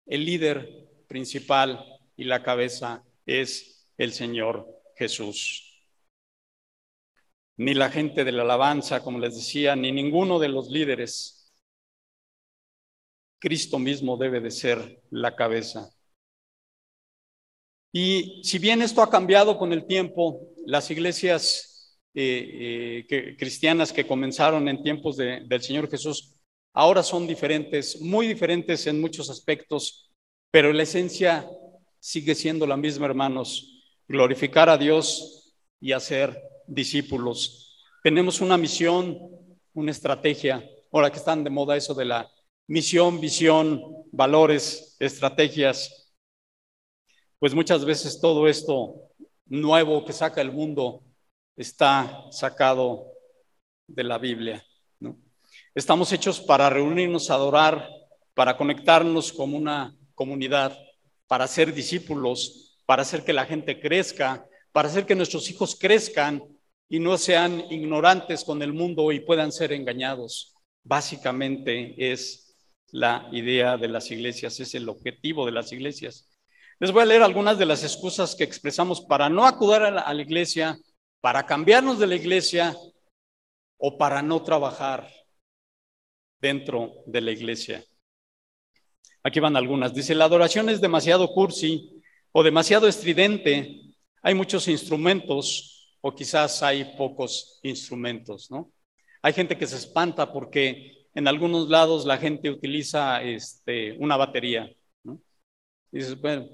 [0.05, 0.69] El líder
[1.07, 1.83] principal
[2.15, 5.83] y la cabeza es el Señor Jesús.
[7.57, 11.44] Ni la gente de la alabanza, como les decía, ni ninguno de los líderes.
[13.39, 15.89] Cristo mismo debe de ser la cabeza.
[17.91, 24.07] Y si bien esto ha cambiado con el tiempo, las iglesias eh, eh, cristianas que
[24.07, 26.35] comenzaron en tiempos del Señor Jesús
[26.75, 30.11] ahora son diferentes, muy diferentes en muchos aspectos,
[30.51, 31.49] pero la esencia
[31.99, 37.81] sigue siendo la misma, hermanos, glorificar a Dios y hacer discípulos.
[38.03, 39.17] Tenemos una misión,
[39.73, 42.29] una estrategia, ahora que están de moda eso de la
[42.67, 46.13] misión, visión, valores, estrategias,
[47.39, 49.11] pues muchas veces todo esto
[49.45, 51.03] nuevo que saca el mundo
[51.55, 53.11] está sacado
[53.87, 54.63] de la Biblia.
[55.73, 57.89] Estamos hechos para reunirnos, adorar,
[58.33, 60.77] para conectarnos como una comunidad
[61.27, 66.43] para ser discípulos, para hacer que la gente crezca, para hacer que nuestros hijos crezcan
[66.87, 70.53] y no sean ignorantes con el mundo y puedan ser engañados.
[70.83, 72.44] Básicamente es
[72.95, 76.29] la idea de las iglesias, es el objetivo de las iglesias.
[76.79, 80.21] Les voy a leer algunas de las excusas que expresamos para no acudir a la,
[80.21, 80.79] iglesia,
[81.19, 82.73] para cambiarnos de la iglesia
[83.77, 85.11] o para no trabajar
[86.39, 87.83] dentro de la iglesia.
[89.23, 89.93] Aquí van algunas.
[89.93, 93.81] Dice, la adoración es demasiado cursi o demasiado estridente.
[94.21, 98.71] Hay muchos instrumentos o quizás hay pocos instrumentos, ¿no?
[99.21, 104.69] Hay gente que se espanta porque en algunos lados la gente utiliza este, una batería.
[105.03, 105.19] ¿no?
[105.89, 106.45] dices, bueno,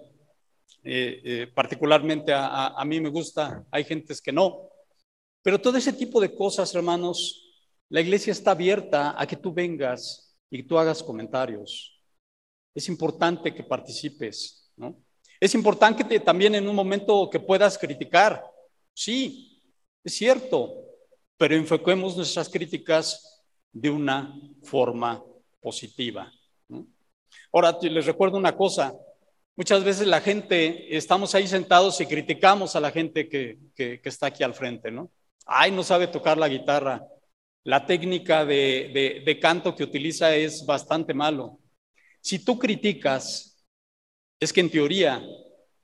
[0.84, 4.70] eh, eh, particularmente a, mí me gusta, hay gentes que no.
[5.42, 7.44] Pero todo ese tipo de cosas, hermanos,
[7.90, 12.00] la iglesia está abierta a que tú vengas y tú hagas comentarios.
[12.76, 14.72] Es importante que participes.
[15.40, 18.46] Es importante que también en un momento que puedas criticar.
[18.94, 19.60] Sí,
[20.04, 20.72] es cierto,
[21.36, 23.31] pero enfoquemos nuestras críticas
[23.72, 25.24] de una forma
[25.62, 26.32] positiva.
[27.54, 28.94] Ahora, les recuerdo una cosa,
[29.56, 34.28] muchas veces la gente, estamos ahí sentados y criticamos a la gente que, que, está
[34.28, 35.12] aquí al frente, ¿no?
[35.46, 37.06] Ay, no sabe tocar la guitarra.
[37.64, 41.60] La técnica de, de, de canto que utiliza es bastante malo.
[42.22, 43.66] Si tú criticas,
[44.40, 45.24] es que en teoría,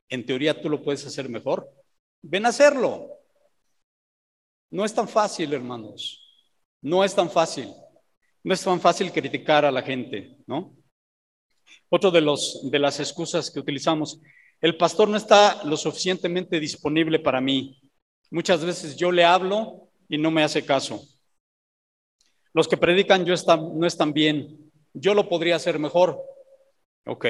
[0.10, 1.70] en teoría tú lo puedes hacer mejor.
[2.22, 3.20] Ven a hacerlo.
[4.72, 6.27] No es tan fácil, hermanos.
[6.82, 7.74] No es tan fácil.
[8.44, 10.76] No es tan fácil criticar a la gente, ¿no?
[11.90, 14.22] Otro de, los, de las excusas que utilizamos,
[14.62, 17.80] el pastor no está lo suficientemente disponible para mí.
[18.32, 21.02] Muchas veces yo le hablo y no me hace caso.
[22.54, 23.36] Los que predican yo
[23.76, 24.72] no están bien.
[24.94, 26.20] Yo lo podría hacer mejor.
[27.06, 27.26] Ok.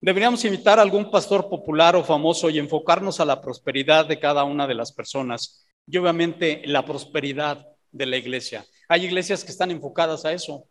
[0.00, 4.44] Deberíamos invitar a algún pastor popular o famoso y enfocarnos a la prosperidad de cada
[4.44, 8.66] una de las personas y obviamente la prosperidad de la iglesia.
[8.88, 10.68] Hay iglesias que están enfocadas a eso.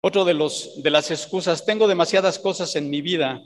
[0.00, 3.42] Otro de, los, de las excusas, tengo demasiadas cosas en mi vida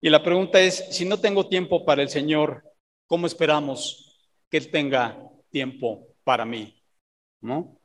[0.00, 2.62] y la pregunta es, si no tengo tiempo para el Señor,
[3.06, 5.18] ¿cómo esperamos que Él tenga
[5.50, 6.80] tiempo para mí?
[7.40, 7.80] ¿No?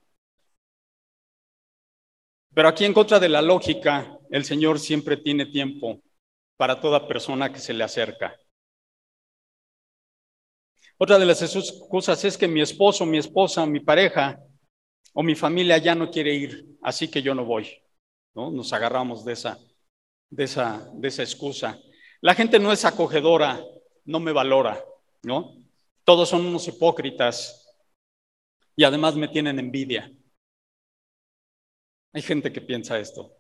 [2.54, 6.02] Pero aquí en contra de la lógica, el Señor siempre tiene tiempo
[6.58, 8.38] para toda persona que se le acerca.
[11.02, 14.38] Otra de las excusas es que mi esposo, mi esposa, mi pareja
[15.14, 17.70] o mi familia ya no quiere ir, así que yo no voy.
[18.36, 18.52] ¿no?
[18.52, 19.58] Nos agarramos de esa,
[20.30, 21.80] de, esa, de esa excusa.
[22.20, 23.64] La gente no es acogedora,
[24.04, 24.84] no me valora,
[25.24, 25.56] ¿no?
[26.04, 27.66] Todos son unos hipócritas
[28.76, 30.12] y además me tienen envidia.
[32.12, 33.34] Hay gente que piensa esto.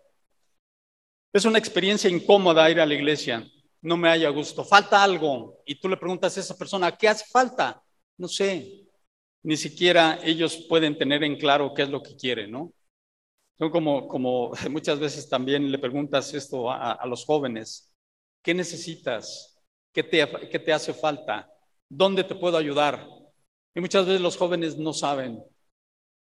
[1.34, 3.46] Es una experiencia incómoda ir a la iglesia
[3.82, 5.62] no me haya gusto, falta algo.
[5.66, 7.82] Y tú le preguntas a esa persona, ¿qué hace falta?
[8.18, 8.86] No sé.
[9.44, 12.74] Ni siquiera ellos pueden tener en claro qué es lo que quieren, ¿no?
[13.58, 17.94] Son como, como muchas veces también le preguntas esto a, los jóvenes,
[18.42, 19.62] ¿qué necesitas?
[19.94, 21.50] ¿Qué te, ¿Qué te hace falta?
[21.90, 23.08] ¿Dónde te puedo ayudar?
[23.76, 25.44] Y muchas veces los jóvenes no saben,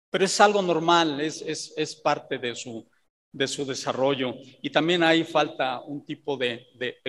[0.09, 2.87] pero es algo normal, es, es, es parte de su,
[3.33, 4.35] de su desarrollo.
[4.61, 6.67] Y también ahí falta un tipo de,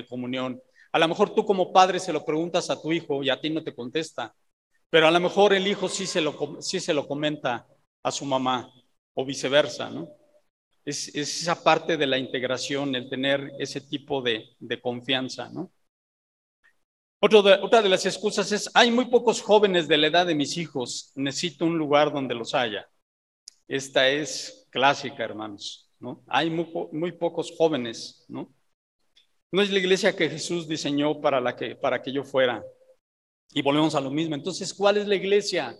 [0.08, 0.60] comunión.
[0.90, 3.50] A lo mejor tú como padre se lo preguntas a tu hijo y a ti
[3.50, 4.34] no te contesta,
[4.90, 7.66] pero a lo mejor el hijo sí se lo, sí se lo comenta
[8.02, 8.72] a su mamá
[9.14, 10.08] o viceversa, ¿no?
[10.84, 15.70] Es, esa parte de la integración, el tener ese tipo de, confianza, ¿no?
[17.20, 21.10] otra de las excusas es, hay muy pocos jóvenes de la edad de mis hijos,
[21.14, 22.86] necesito un lugar donde los haya.
[23.66, 25.83] Esta es clásica, hermanos.
[26.26, 28.52] Hay muy, pocos jóvenes, ¿no?
[29.50, 32.64] No es la iglesia que Jesús diseñó para, la que, para que yo fuera.
[33.52, 34.34] Y volvemos a lo mismo.
[34.34, 35.76] Entonces, ¿cuál es la iglesia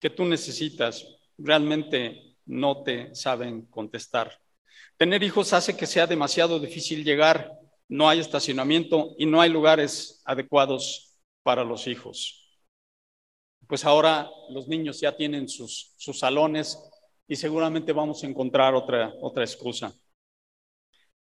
[0.00, 1.06] que tú necesitas?
[1.36, 4.40] Realmente no te saben contestar.
[4.96, 7.52] Tener hijos hace que sea demasiado difícil llegar,
[7.88, 12.60] no hay estacionamiento y no hay lugares adecuados para los hijos.
[13.66, 16.78] Pues ahora los niños ya tienen sus, sus salones
[17.30, 19.94] y seguramente vamos a encontrar otra, otra excusa.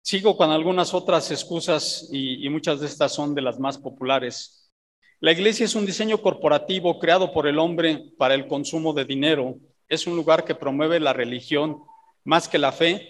[0.01, 4.71] Sigo con algunas otras excusas y, muchas de estas son de las más populares.
[5.19, 9.59] La iglesia es un diseño corporativo creado por el hombre para el consumo de dinero.
[9.87, 11.83] Es un lugar que promueve la religión
[12.23, 13.07] más que la fe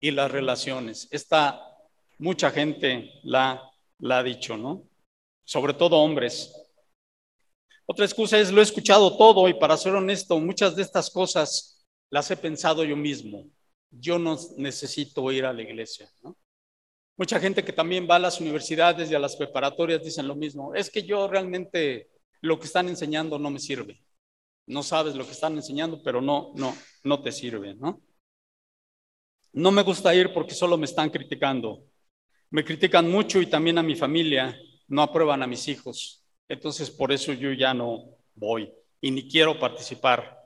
[0.00, 1.08] y las relaciones.
[1.10, 1.60] Esta
[2.16, 3.70] mucha gente la
[4.08, 4.84] ha dicho, ¿no?
[5.44, 6.50] Sobre todo hombres.
[7.84, 11.71] Otra excusa es, lo he escuchado todo y para ser honesto, muchas de estas cosas
[12.12, 13.48] las he pensado yo mismo.
[13.90, 16.10] Yo no necesito ir a la iglesia.
[17.16, 20.74] Mucha gente que también va a las universidades y a las preparatorias dicen lo mismo.
[20.74, 22.10] Es que yo realmente
[22.42, 24.04] lo que están enseñando no me sirve.
[24.66, 28.02] No sabes lo que están enseñando, pero no, no, no te sirve, ¿no?
[29.54, 31.82] No me gusta ir porque solo me están criticando.
[32.50, 34.54] Me critican mucho y también a mi familia.
[34.86, 36.26] No aprueban a mis hijos.
[36.46, 40.41] Entonces, por eso yo ya no voy y ni quiero participar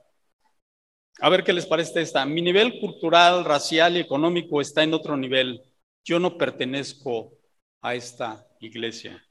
[1.19, 2.25] A ver qué les parece esta.
[2.25, 5.61] Mi nivel cultural, racial y económico está en otro nivel.
[6.03, 7.33] Yo no pertenezco
[7.81, 9.23] a esta iglesia.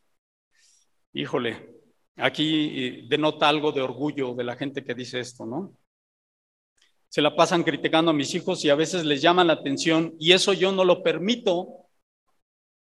[1.12, 1.80] Híjole,
[2.16, 5.76] aquí eh, denota algo de orgullo de la gente que dice esto, ¿no?
[7.08, 10.32] Se la pasan criticando a mis hijos y a veces les llaman la atención y
[10.32, 11.86] eso yo no lo permito.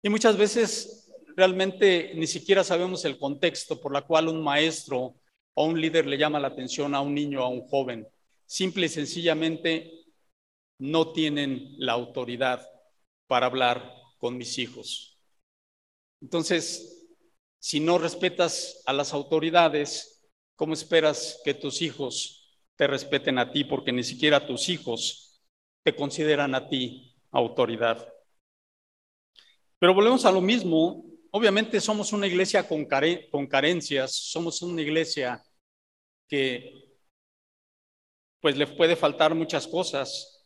[0.03, 5.15] Y muchas veces realmente ni siquiera sabemos el contexto por la cual un maestro
[5.55, 8.07] o un líder le llama la atención a un niño o a un joven.
[8.53, 10.05] Simple y sencillamente
[10.79, 12.69] no tienen la autoridad
[13.27, 15.19] para hablar con mis hijos.
[16.21, 17.09] Entonces,
[17.59, 23.65] si no respetas a las autoridades, ¿cómo esperas que tus hijos te respeten a ti?
[23.65, 25.41] Porque ni siquiera tus hijos
[25.83, 28.07] te consideran a ti autoridad.
[29.79, 32.87] Pero volvemos a lo mismo, obviamente somos una iglesia con,
[33.31, 35.43] con carencias, somos una iglesia
[36.29, 36.82] que
[38.43, 40.45] pues le puede faltar muchas cosas.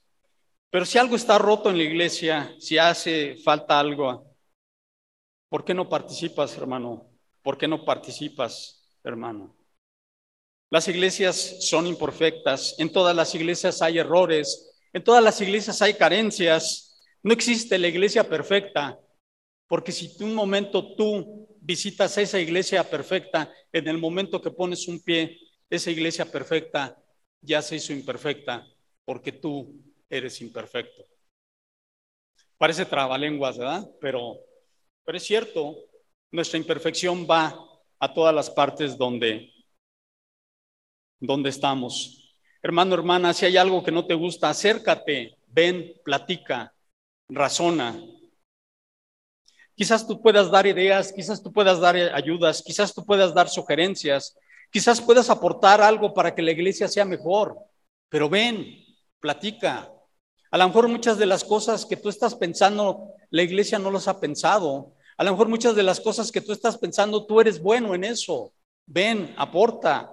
[0.71, 4.37] Pero si algo está roto en la iglesia, si hace falta algo,
[5.49, 7.11] ¿por qué no participas, hermano?
[7.43, 9.57] ¿Por qué no participas, hermano?
[10.71, 15.95] Las iglesias son imperfectas, en todas las iglesias hay errores, en todas las iglesias hay
[15.95, 18.99] carencias, no existe la iglesia perfecta,
[19.69, 25.03] porque si un momento tú visitas esa iglesia perfecta, en el momento que pones un
[25.03, 25.39] pie,
[25.71, 26.97] esa iglesia perfecta
[27.47, 28.67] ya se hizo imperfecta
[29.05, 31.05] porque tú eres imperfecto.
[32.59, 33.89] Parece trabalenguas, ¿verdad?
[34.01, 34.39] Pero,
[35.05, 35.77] pero es cierto,
[36.31, 37.57] nuestra imperfección va
[37.99, 39.53] a todas las partes donde,
[41.21, 42.37] donde estamos.
[42.63, 46.75] Hermano, hermana, si hay algo que no te gusta, acércate, ven, platica,
[47.29, 47.97] razona,
[49.77, 54.35] Quizás tú puedas dar ideas, quizás tú puedas dar ayudas, quizás tú puedas dar sugerencias,
[54.71, 57.59] quizás puedas aportar algo para que la iglesia sea mejor.
[58.09, 58.85] Pero ven,
[59.21, 59.91] platica.
[60.51, 64.09] A lo mejor muchas de las cosas que tú estás pensando, la iglesia no las
[64.09, 64.95] ha pensado.
[65.17, 68.05] A lo mejor muchas de las cosas que tú estás pensando, tú eres bueno en
[68.05, 68.53] eso.
[68.87, 70.11] Ven, aporta.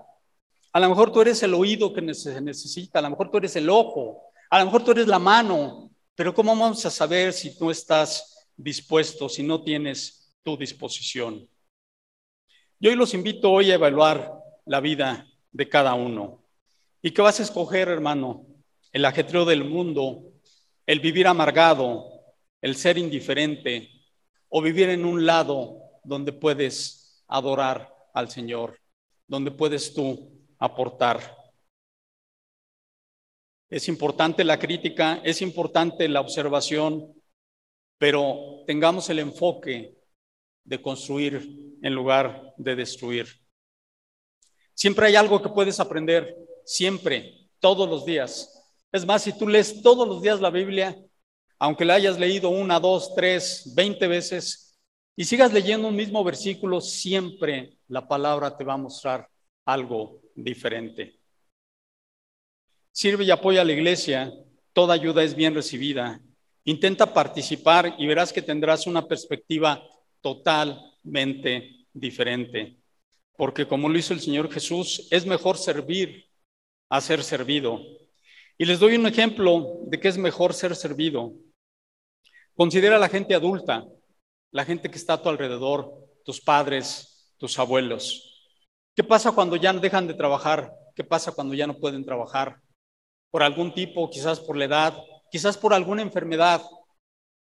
[0.72, 3.56] A lo mejor tú eres el oído que se necesita, a lo mejor tú eres
[3.56, 7.56] el ojo, a lo mejor tú eres la mano, pero ¿cómo vamos a saber si
[7.56, 11.48] tú estás dispuesto si no tienes tu disposición.
[12.80, 16.44] Y hoy los invito hoy a evaluar la vida de cada uno.
[17.02, 18.46] ¿Y qué vas a escoger, hermano?
[18.92, 20.34] El ajetreo del mundo,
[20.86, 22.06] el vivir amargado,
[22.62, 23.90] el ser indiferente
[24.50, 28.80] o vivir en un lado donde puedes adorar al Señor,
[29.28, 31.20] donde puedes tú aportar.
[33.70, 37.14] Es importante la crítica, es importante la observación,
[37.98, 39.98] pero tengamos el enfoque
[40.64, 43.43] de construir en lugar de destruir.
[44.84, 48.70] Siempre hay algo que puedes aprender, siempre, todos los días.
[48.92, 50.94] Es más, si tú lees todos los días la Biblia,
[51.58, 54.78] aunque la hayas leído una, dos, tres, veinte veces,
[55.16, 59.30] y sigas leyendo un mismo versículo, siempre la palabra te va a mostrar
[59.64, 61.18] algo diferente.
[62.92, 64.34] Sirve y apoya a la iglesia,
[64.74, 66.20] toda ayuda es bien recibida
[66.66, 69.82] Intenta participar y verás que tendrás una perspectiva
[70.20, 72.83] totalmente diferente.
[73.44, 76.30] Porque como lo hizo el Señor Jesús, es mejor servir
[76.88, 77.82] a ser servido.
[78.58, 81.34] Y les doy un ejemplo de que es mejor ser servido.
[82.56, 83.84] Considera a la gente adulta,
[84.52, 85.92] la gente que está a tu alrededor,
[86.24, 88.48] tus padres, tus abuelos.
[88.96, 90.74] ¿Qué pasa cuando ya dejan de trabajar?
[90.96, 92.62] ¿Qué pasa cuando ya no pueden trabajar?
[93.30, 94.98] Por algún tipo, quizás por la edad,
[95.30, 96.62] quizás por alguna enfermedad.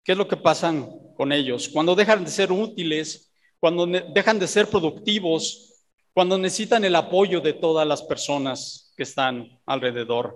[0.03, 1.67] ¿Qué es lo que pasan con ellos?
[1.67, 5.73] Cuando dejan de ser útiles, cuando dejan de ser productivos,
[6.17, 10.35] cuando necesitan el apoyo de todas las personas que están alrededor,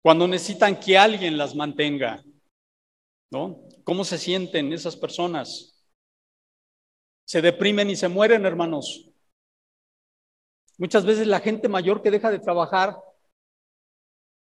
[0.00, 2.22] cuando necesitan que alguien las mantenga,
[3.28, 3.64] ¿no?
[3.82, 5.84] ¿Cómo se sienten esas personas?
[7.24, 9.10] Se deprimen y se mueren, hermanos.
[10.76, 12.96] Muchas veces la gente mayor que deja de trabajar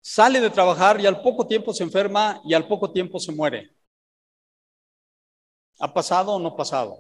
[0.02, 3.74] sale de trabajar y al poco tiempo se enferma y al poco tiempo se muere.
[5.80, 6.98] ¿Ha pasado o no pasado?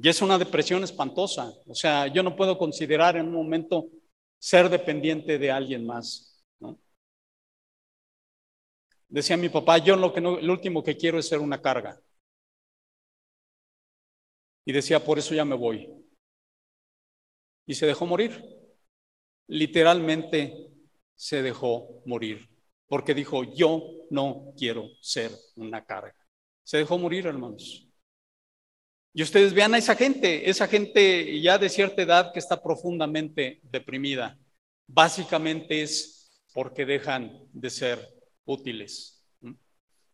[0.00, 1.52] Y es una depresión espantosa.
[1.66, 3.88] O sea, yo no puedo considerar en un momento
[4.38, 6.42] ser dependiente de alguien más.
[9.08, 11.98] Decía mi papá, yo lo, que no, lo último que quiero es ser una carga.
[14.64, 15.88] Y decía, por eso ya me voy.
[17.66, 18.58] Y se dejó morir
[19.48, 20.70] literalmente
[21.14, 22.48] se dejó morir,
[22.86, 26.14] porque dijo, yo no quiero ser una carga.
[26.62, 27.87] Se dejó morir, hermanos.
[29.18, 33.58] Y ustedes vean a esa gente, esa gente ya de cierta edad que está profundamente
[33.64, 34.38] deprimida,
[34.86, 37.98] básicamente es porque dejan de ser
[38.44, 39.26] útiles.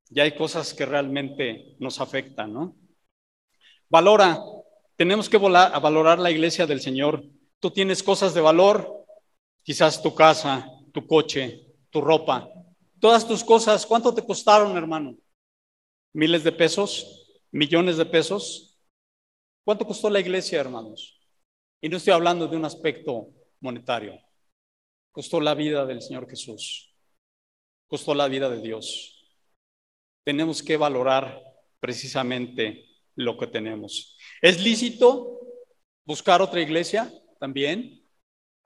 [0.09, 2.79] Ya hay cosas que realmente nos afectan, ¿no?
[3.91, 4.43] Valora,
[4.97, 7.27] tenemos que valorar la iglesia del Señor.
[7.61, 9.05] Tú tienes cosas de valor,
[9.63, 12.49] quizás tu casa, tu coche, tu ropa,
[12.99, 15.15] todas tus cosas, ¿cuánto te costaron, hermano?
[16.15, 17.27] ¿Miles de pesos?
[17.51, 18.71] ¿Millones de pesos?
[19.65, 21.19] ¿Cuánto costó la iglesia, hermanos?
[21.81, 24.21] Y no estoy hablando de un aspecto monetario.
[25.11, 26.95] Costó la vida del Señor Jesús.
[27.89, 29.25] Costó la vida de Dios.
[30.25, 31.43] Tenemos que valorar
[31.81, 32.85] precisamente
[33.15, 34.19] lo que tenemos.
[34.43, 35.41] ¿Es lícito
[36.05, 38.07] buscar otra iglesia también?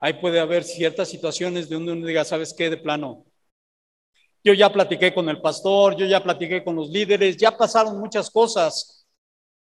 [0.01, 2.69] Ahí puede haber ciertas situaciones de donde uno diga, ¿sabes qué?
[2.69, 3.25] De plano.
[4.43, 8.29] Yo ya platiqué con el pastor, yo ya platiqué con los líderes, ya pasaron muchas
[8.29, 9.05] cosas.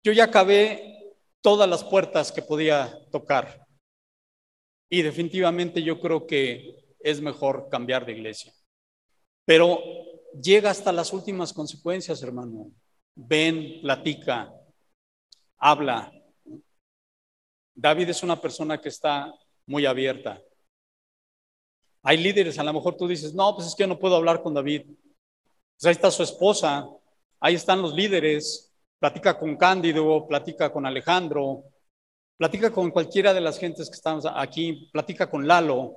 [0.02, 0.99] Yo ya acabé
[1.43, 3.66] todas las puertas que podía tocar.
[4.88, 8.53] Y definitivamente yo creo que es mejor cambiar de iglesia.
[9.45, 9.78] Pero
[10.41, 12.70] llega hasta las últimas consecuencias, hermano.
[13.14, 14.53] Ven, platica,
[15.59, 16.12] habla.
[17.74, 19.32] David es una persona que está
[19.66, 20.43] muy abierta.
[22.03, 24.55] Hay líderes, a lo mejor tú dices, no, pues es que no puedo hablar con
[24.55, 24.86] David.
[24.86, 26.88] Pues ahí está su esposa,
[27.38, 28.69] ahí están los líderes,
[29.01, 31.64] platica con Cándido, platica con Alejandro,
[32.36, 35.96] platica con cualquiera de las gentes que estamos aquí, platica con Lalo,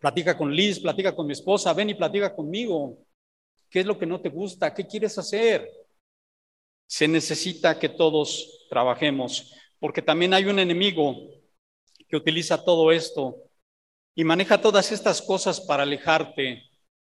[0.00, 2.98] platica con Liz, platica con mi esposa, ven y platica conmigo.
[3.70, 4.72] ¿Qué es lo que no te gusta?
[4.72, 5.68] ¿Qué quieres hacer?
[6.86, 11.16] Se necesita que todos trabajemos, porque también hay un enemigo
[12.06, 13.34] que utiliza todo esto
[14.14, 16.64] y maneja todas estas cosas para alejarte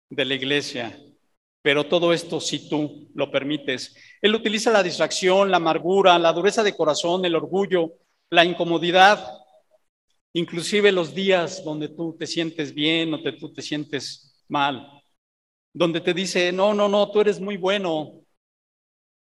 [0.10, 0.97] de la iglesia.
[1.62, 3.95] Pero todo esto si tú lo permites.
[4.22, 7.93] Él utiliza la distracción, la amargura, la dureza de corazón, el orgullo,
[8.30, 9.26] la incomodidad,
[10.34, 14.88] inclusive los días donde tú te sientes bien o tú te sientes mal,
[15.74, 18.22] donde te dice, no, no, no, tú eres muy bueno.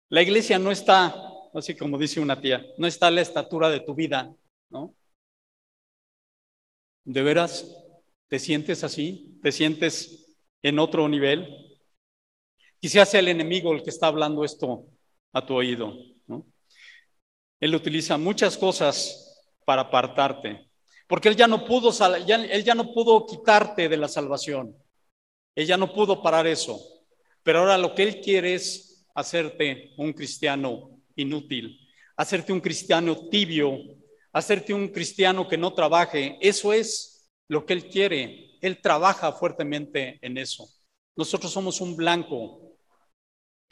[0.09, 1.13] La iglesia no está,
[1.53, 4.33] así como dice una tía, no está a la estatura de tu vida,
[4.69, 4.95] ¿no?
[7.05, 7.67] ¿De veras
[8.27, 9.39] te sientes así?
[9.41, 11.72] ¿Te sientes en otro nivel?
[12.83, 14.83] Quizás sea el enemigo el que está hablando esto
[15.31, 15.95] a tu oído.
[17.61, 20.69] Él utiliza muchas cosas para apartarte,
[21.07, 24.75] porque ya no pudo, él ya no pudo quitarte de la salvación.
[25.55, 26.77] Él ya no pudo parar eso.
[27.41, 33.77] Pero ahora lo que él quiere es hacerte un cristiano inútil, hacerte un cristiano tibio,
[34.33, 36.37] hacerte un cristiano que no trabaje.
[36.41, 38.57] Eso es lo que Él quiere.
[38.59, 40.67] Él trabaja fuertemente en eso.
[41.15, 42.62] Nosotros somos un blanco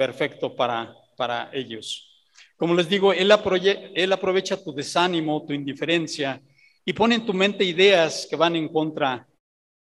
[0.01, 2.25] perfecto para, para ellos.
[2.57, 6.41] Como les digo, él, aprovecha tu desánimo, tu indiferencia
[6.83, 9.27] y pone en tu mente ideas que van en contra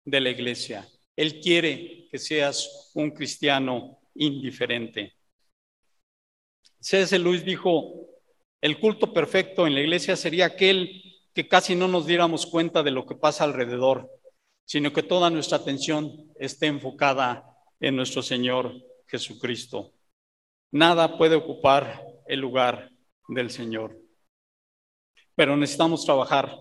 [0.07, 0.89] de la iglesia.
[1.15, 5.13] Él quiere que seas un cristiano indiferente.
[6.81, 7.19] C.S.
[7.19, 8.09] Luis dijo,
[8.63, 11.03] el culto perfecto en la iglesia sería aquel
[11.35, 14.11] que casi no nos diéramos cuenta de lo que pasa alrededor,
[14.65, 17.45] sino que toda nuestra atención esté enfocada
[17.79, 18.73] en nuestro Señor
[19.07, 19.98] Jesucristo.
[20.71, 22.91] Nada puede ocupar el lugar
[23.29, 23.99] del Señor.
[25.35, 26.55] Pero necesitamos trabajar.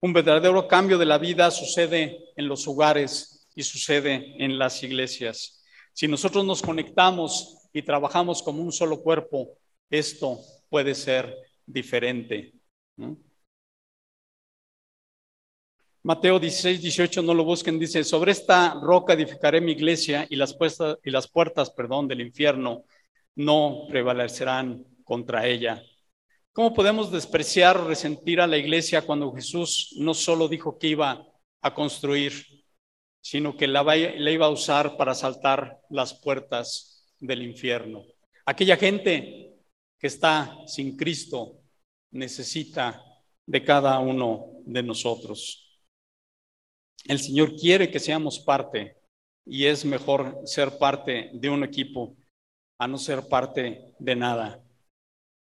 [0.00, 5.64] Un verdadero cambio de la vida sucede en los hogares y sucede en las iglesias.
[5.92, 9.58] Si nosotros nos conectamos y trabajamos como un solo cuerpo,
[9.90, 12.52] esto puede ser diferente.
[16.02, 20.54] Mateo 16, 18, no lo busquen, dice, sobre esta roca edificaré mi iglesia y las,
[20.54, 22.84] puertas, y las puertas perdón, del infierno
[23.36, 25.82] no prevalecerán contra ella.
[26.52, 31.24] ¿Cómo podemos despreciar o resentir a la iglesia cuando Jesús no solo dijo que iba
[31.60, 32.32] a construir,
[33.20, 38.04] sino que la, la iba a usar para saltar las puertas del infierno?
[38.46, 39.54] Aquella gente
[39.98, 41.60] que está sin Cristo
[42.10, 43.02] necesita
[43.44, 45.82] de cada uno de nosotros.
[47.04, 48.96] El Señor quiere que seamos parte
[49.44, 52.16] y es mejor ser parte de un equipo
[52.78, 54.62] a no ser parte de nada.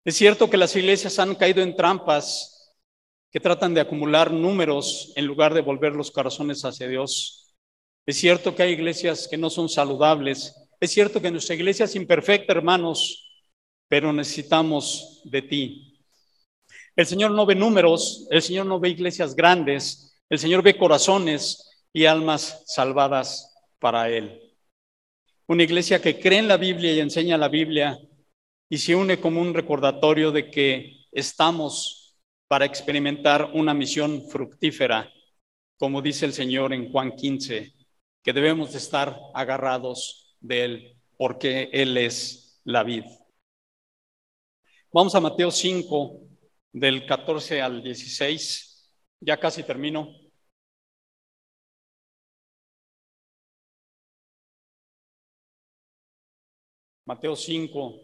[0.04, 2.76] Es cierto que las iglesias han caído en trampas
[3.32, 7.56] que tratan de acumular números en lugar de volver los corazones hacia Dios.
[8.06, 10.56] Es cierto que hay iglesias que no son saludables.
[10.80, 13.46] Es cierto que nuestra iglesia es imperfecta, hermanos,
[13.88, 16.06] pero necesitamos de ti.
[16.96, 21.70] El Señor no ve números, el Señor no ve iglesias grandes, el Señor ve corazones
[21.94, 24.51] y almas salvadas para Él.
[25.52, 28.00] Una iglesia que cree en la Biblia y enseña la Biblia
[28.70, 35.12] y se une como un recordatorio de que estamos para experimentar una misión fructífera
[35.78, 37.74] como dice el Señor en Juan 15,
[38.24, 43.04] que debemos de estar agarrados de Él, porque Él es la vid.
[44.94, 46.22] Vamos a Mateo 5,
[46.72, 48.90] del 14 al 16.
[49.20, 50.14] Ya casi termino.
[57.06, 58.00] Mateo 5.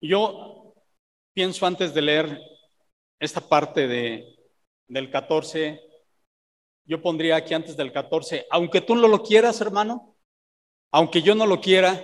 [0.00, 0.74] Yo
[1.32, 2.40] pienso antes de leer
[3.18, 4.36] esta parte de,
[4.86, 5.80] del 14,
[6.84, 10.16] yo pondría aquí antes del 14, aunque tú no lo quieras, hermano,
[10.92, 12.02] aunque yo no lo quiera,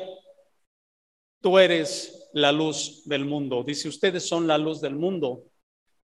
[1.43, 3.63] tú eres la luz del mundo.
[3.63, 5.45] Dice, ustedes son la luz del mundo,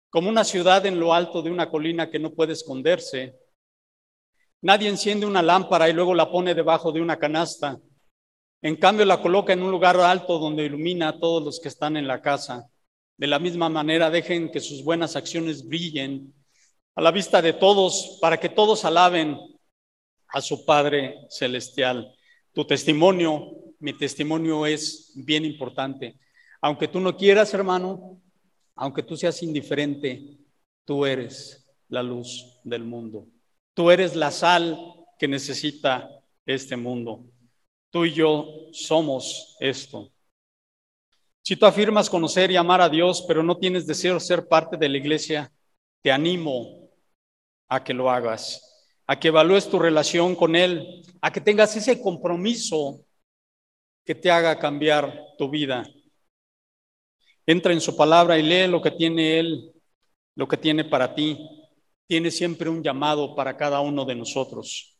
[0.10, 3.38] como una ciudad en lo alto de una colina que no puede esconderse.
[4.64, 7.78] Nadie enciende una lámpara y luego la pone debajo de una canasta.
[8.61, 11.97] En cambio, la coloca en un lugar alto donde ilumina a todos los que están
[11.97, 12.66] en la casa.
[13.18, 16.34] De la misma manera, dejen que sus buenas acciones brillen
[16.95, 19.38] a la vista de todos para que todos alaben
[20.30, 22.16] a su Padre Celestial.
[22.53, 26.18] Tu testimonio, mi testimonio es bien importante.
[26.61, 28.22] Aunque tú no quieras, hermano,
[28.76, 30.38] aunque tú seas indiferente,
[30.86, 33.28] tú eres la luz del mundo.
[33.74, 34.78] Tú eres la sal
[35.17, 36.09] que necesita
[36.45, 37.26] este mundo.
[37.89, 40.11] Tú y yo somos esto.
[41.41, 44.78] Si tú afirmas conocer y amar a Dios, pero no tienes deseo de ser parte
[44.78, 45.51] de la iglesia,
[46.01, 46.89] te animo
[47.67, 51.99] a que lo hagas, a que evalúes tu relación con Él, a que tengas ese
[52.01, 53.03] compromiso
[54.05, 55.84] que te haga cambiar tu vida.
[57.45, 59.74] Entra en su palabra y lee lo que tiene Él,
[60.36, 61.38] lo que tiene para ti
[62.08, 64.97] tiene siempre un llamado para cada uno de nosotros.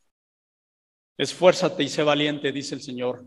[1.18, 3.26] Esfuérzate y sé valiente, dice el Señor.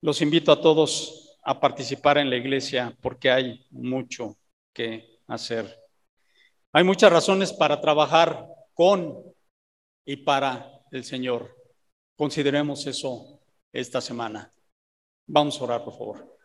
[0.00, 4.36] Los invito a todos a participar en la iglesia porque hay mucho
[4.72, 5.78] que hacer.
[6.72, 9.24] Hay muchas razones para trabajar con
[10.04, 11.56] y para el Señor.
[12.16, 13.40] Consideremos eso
[13.72, 14.52] esta semana.
[15.26, 16.37] Vamos a orar, por favor.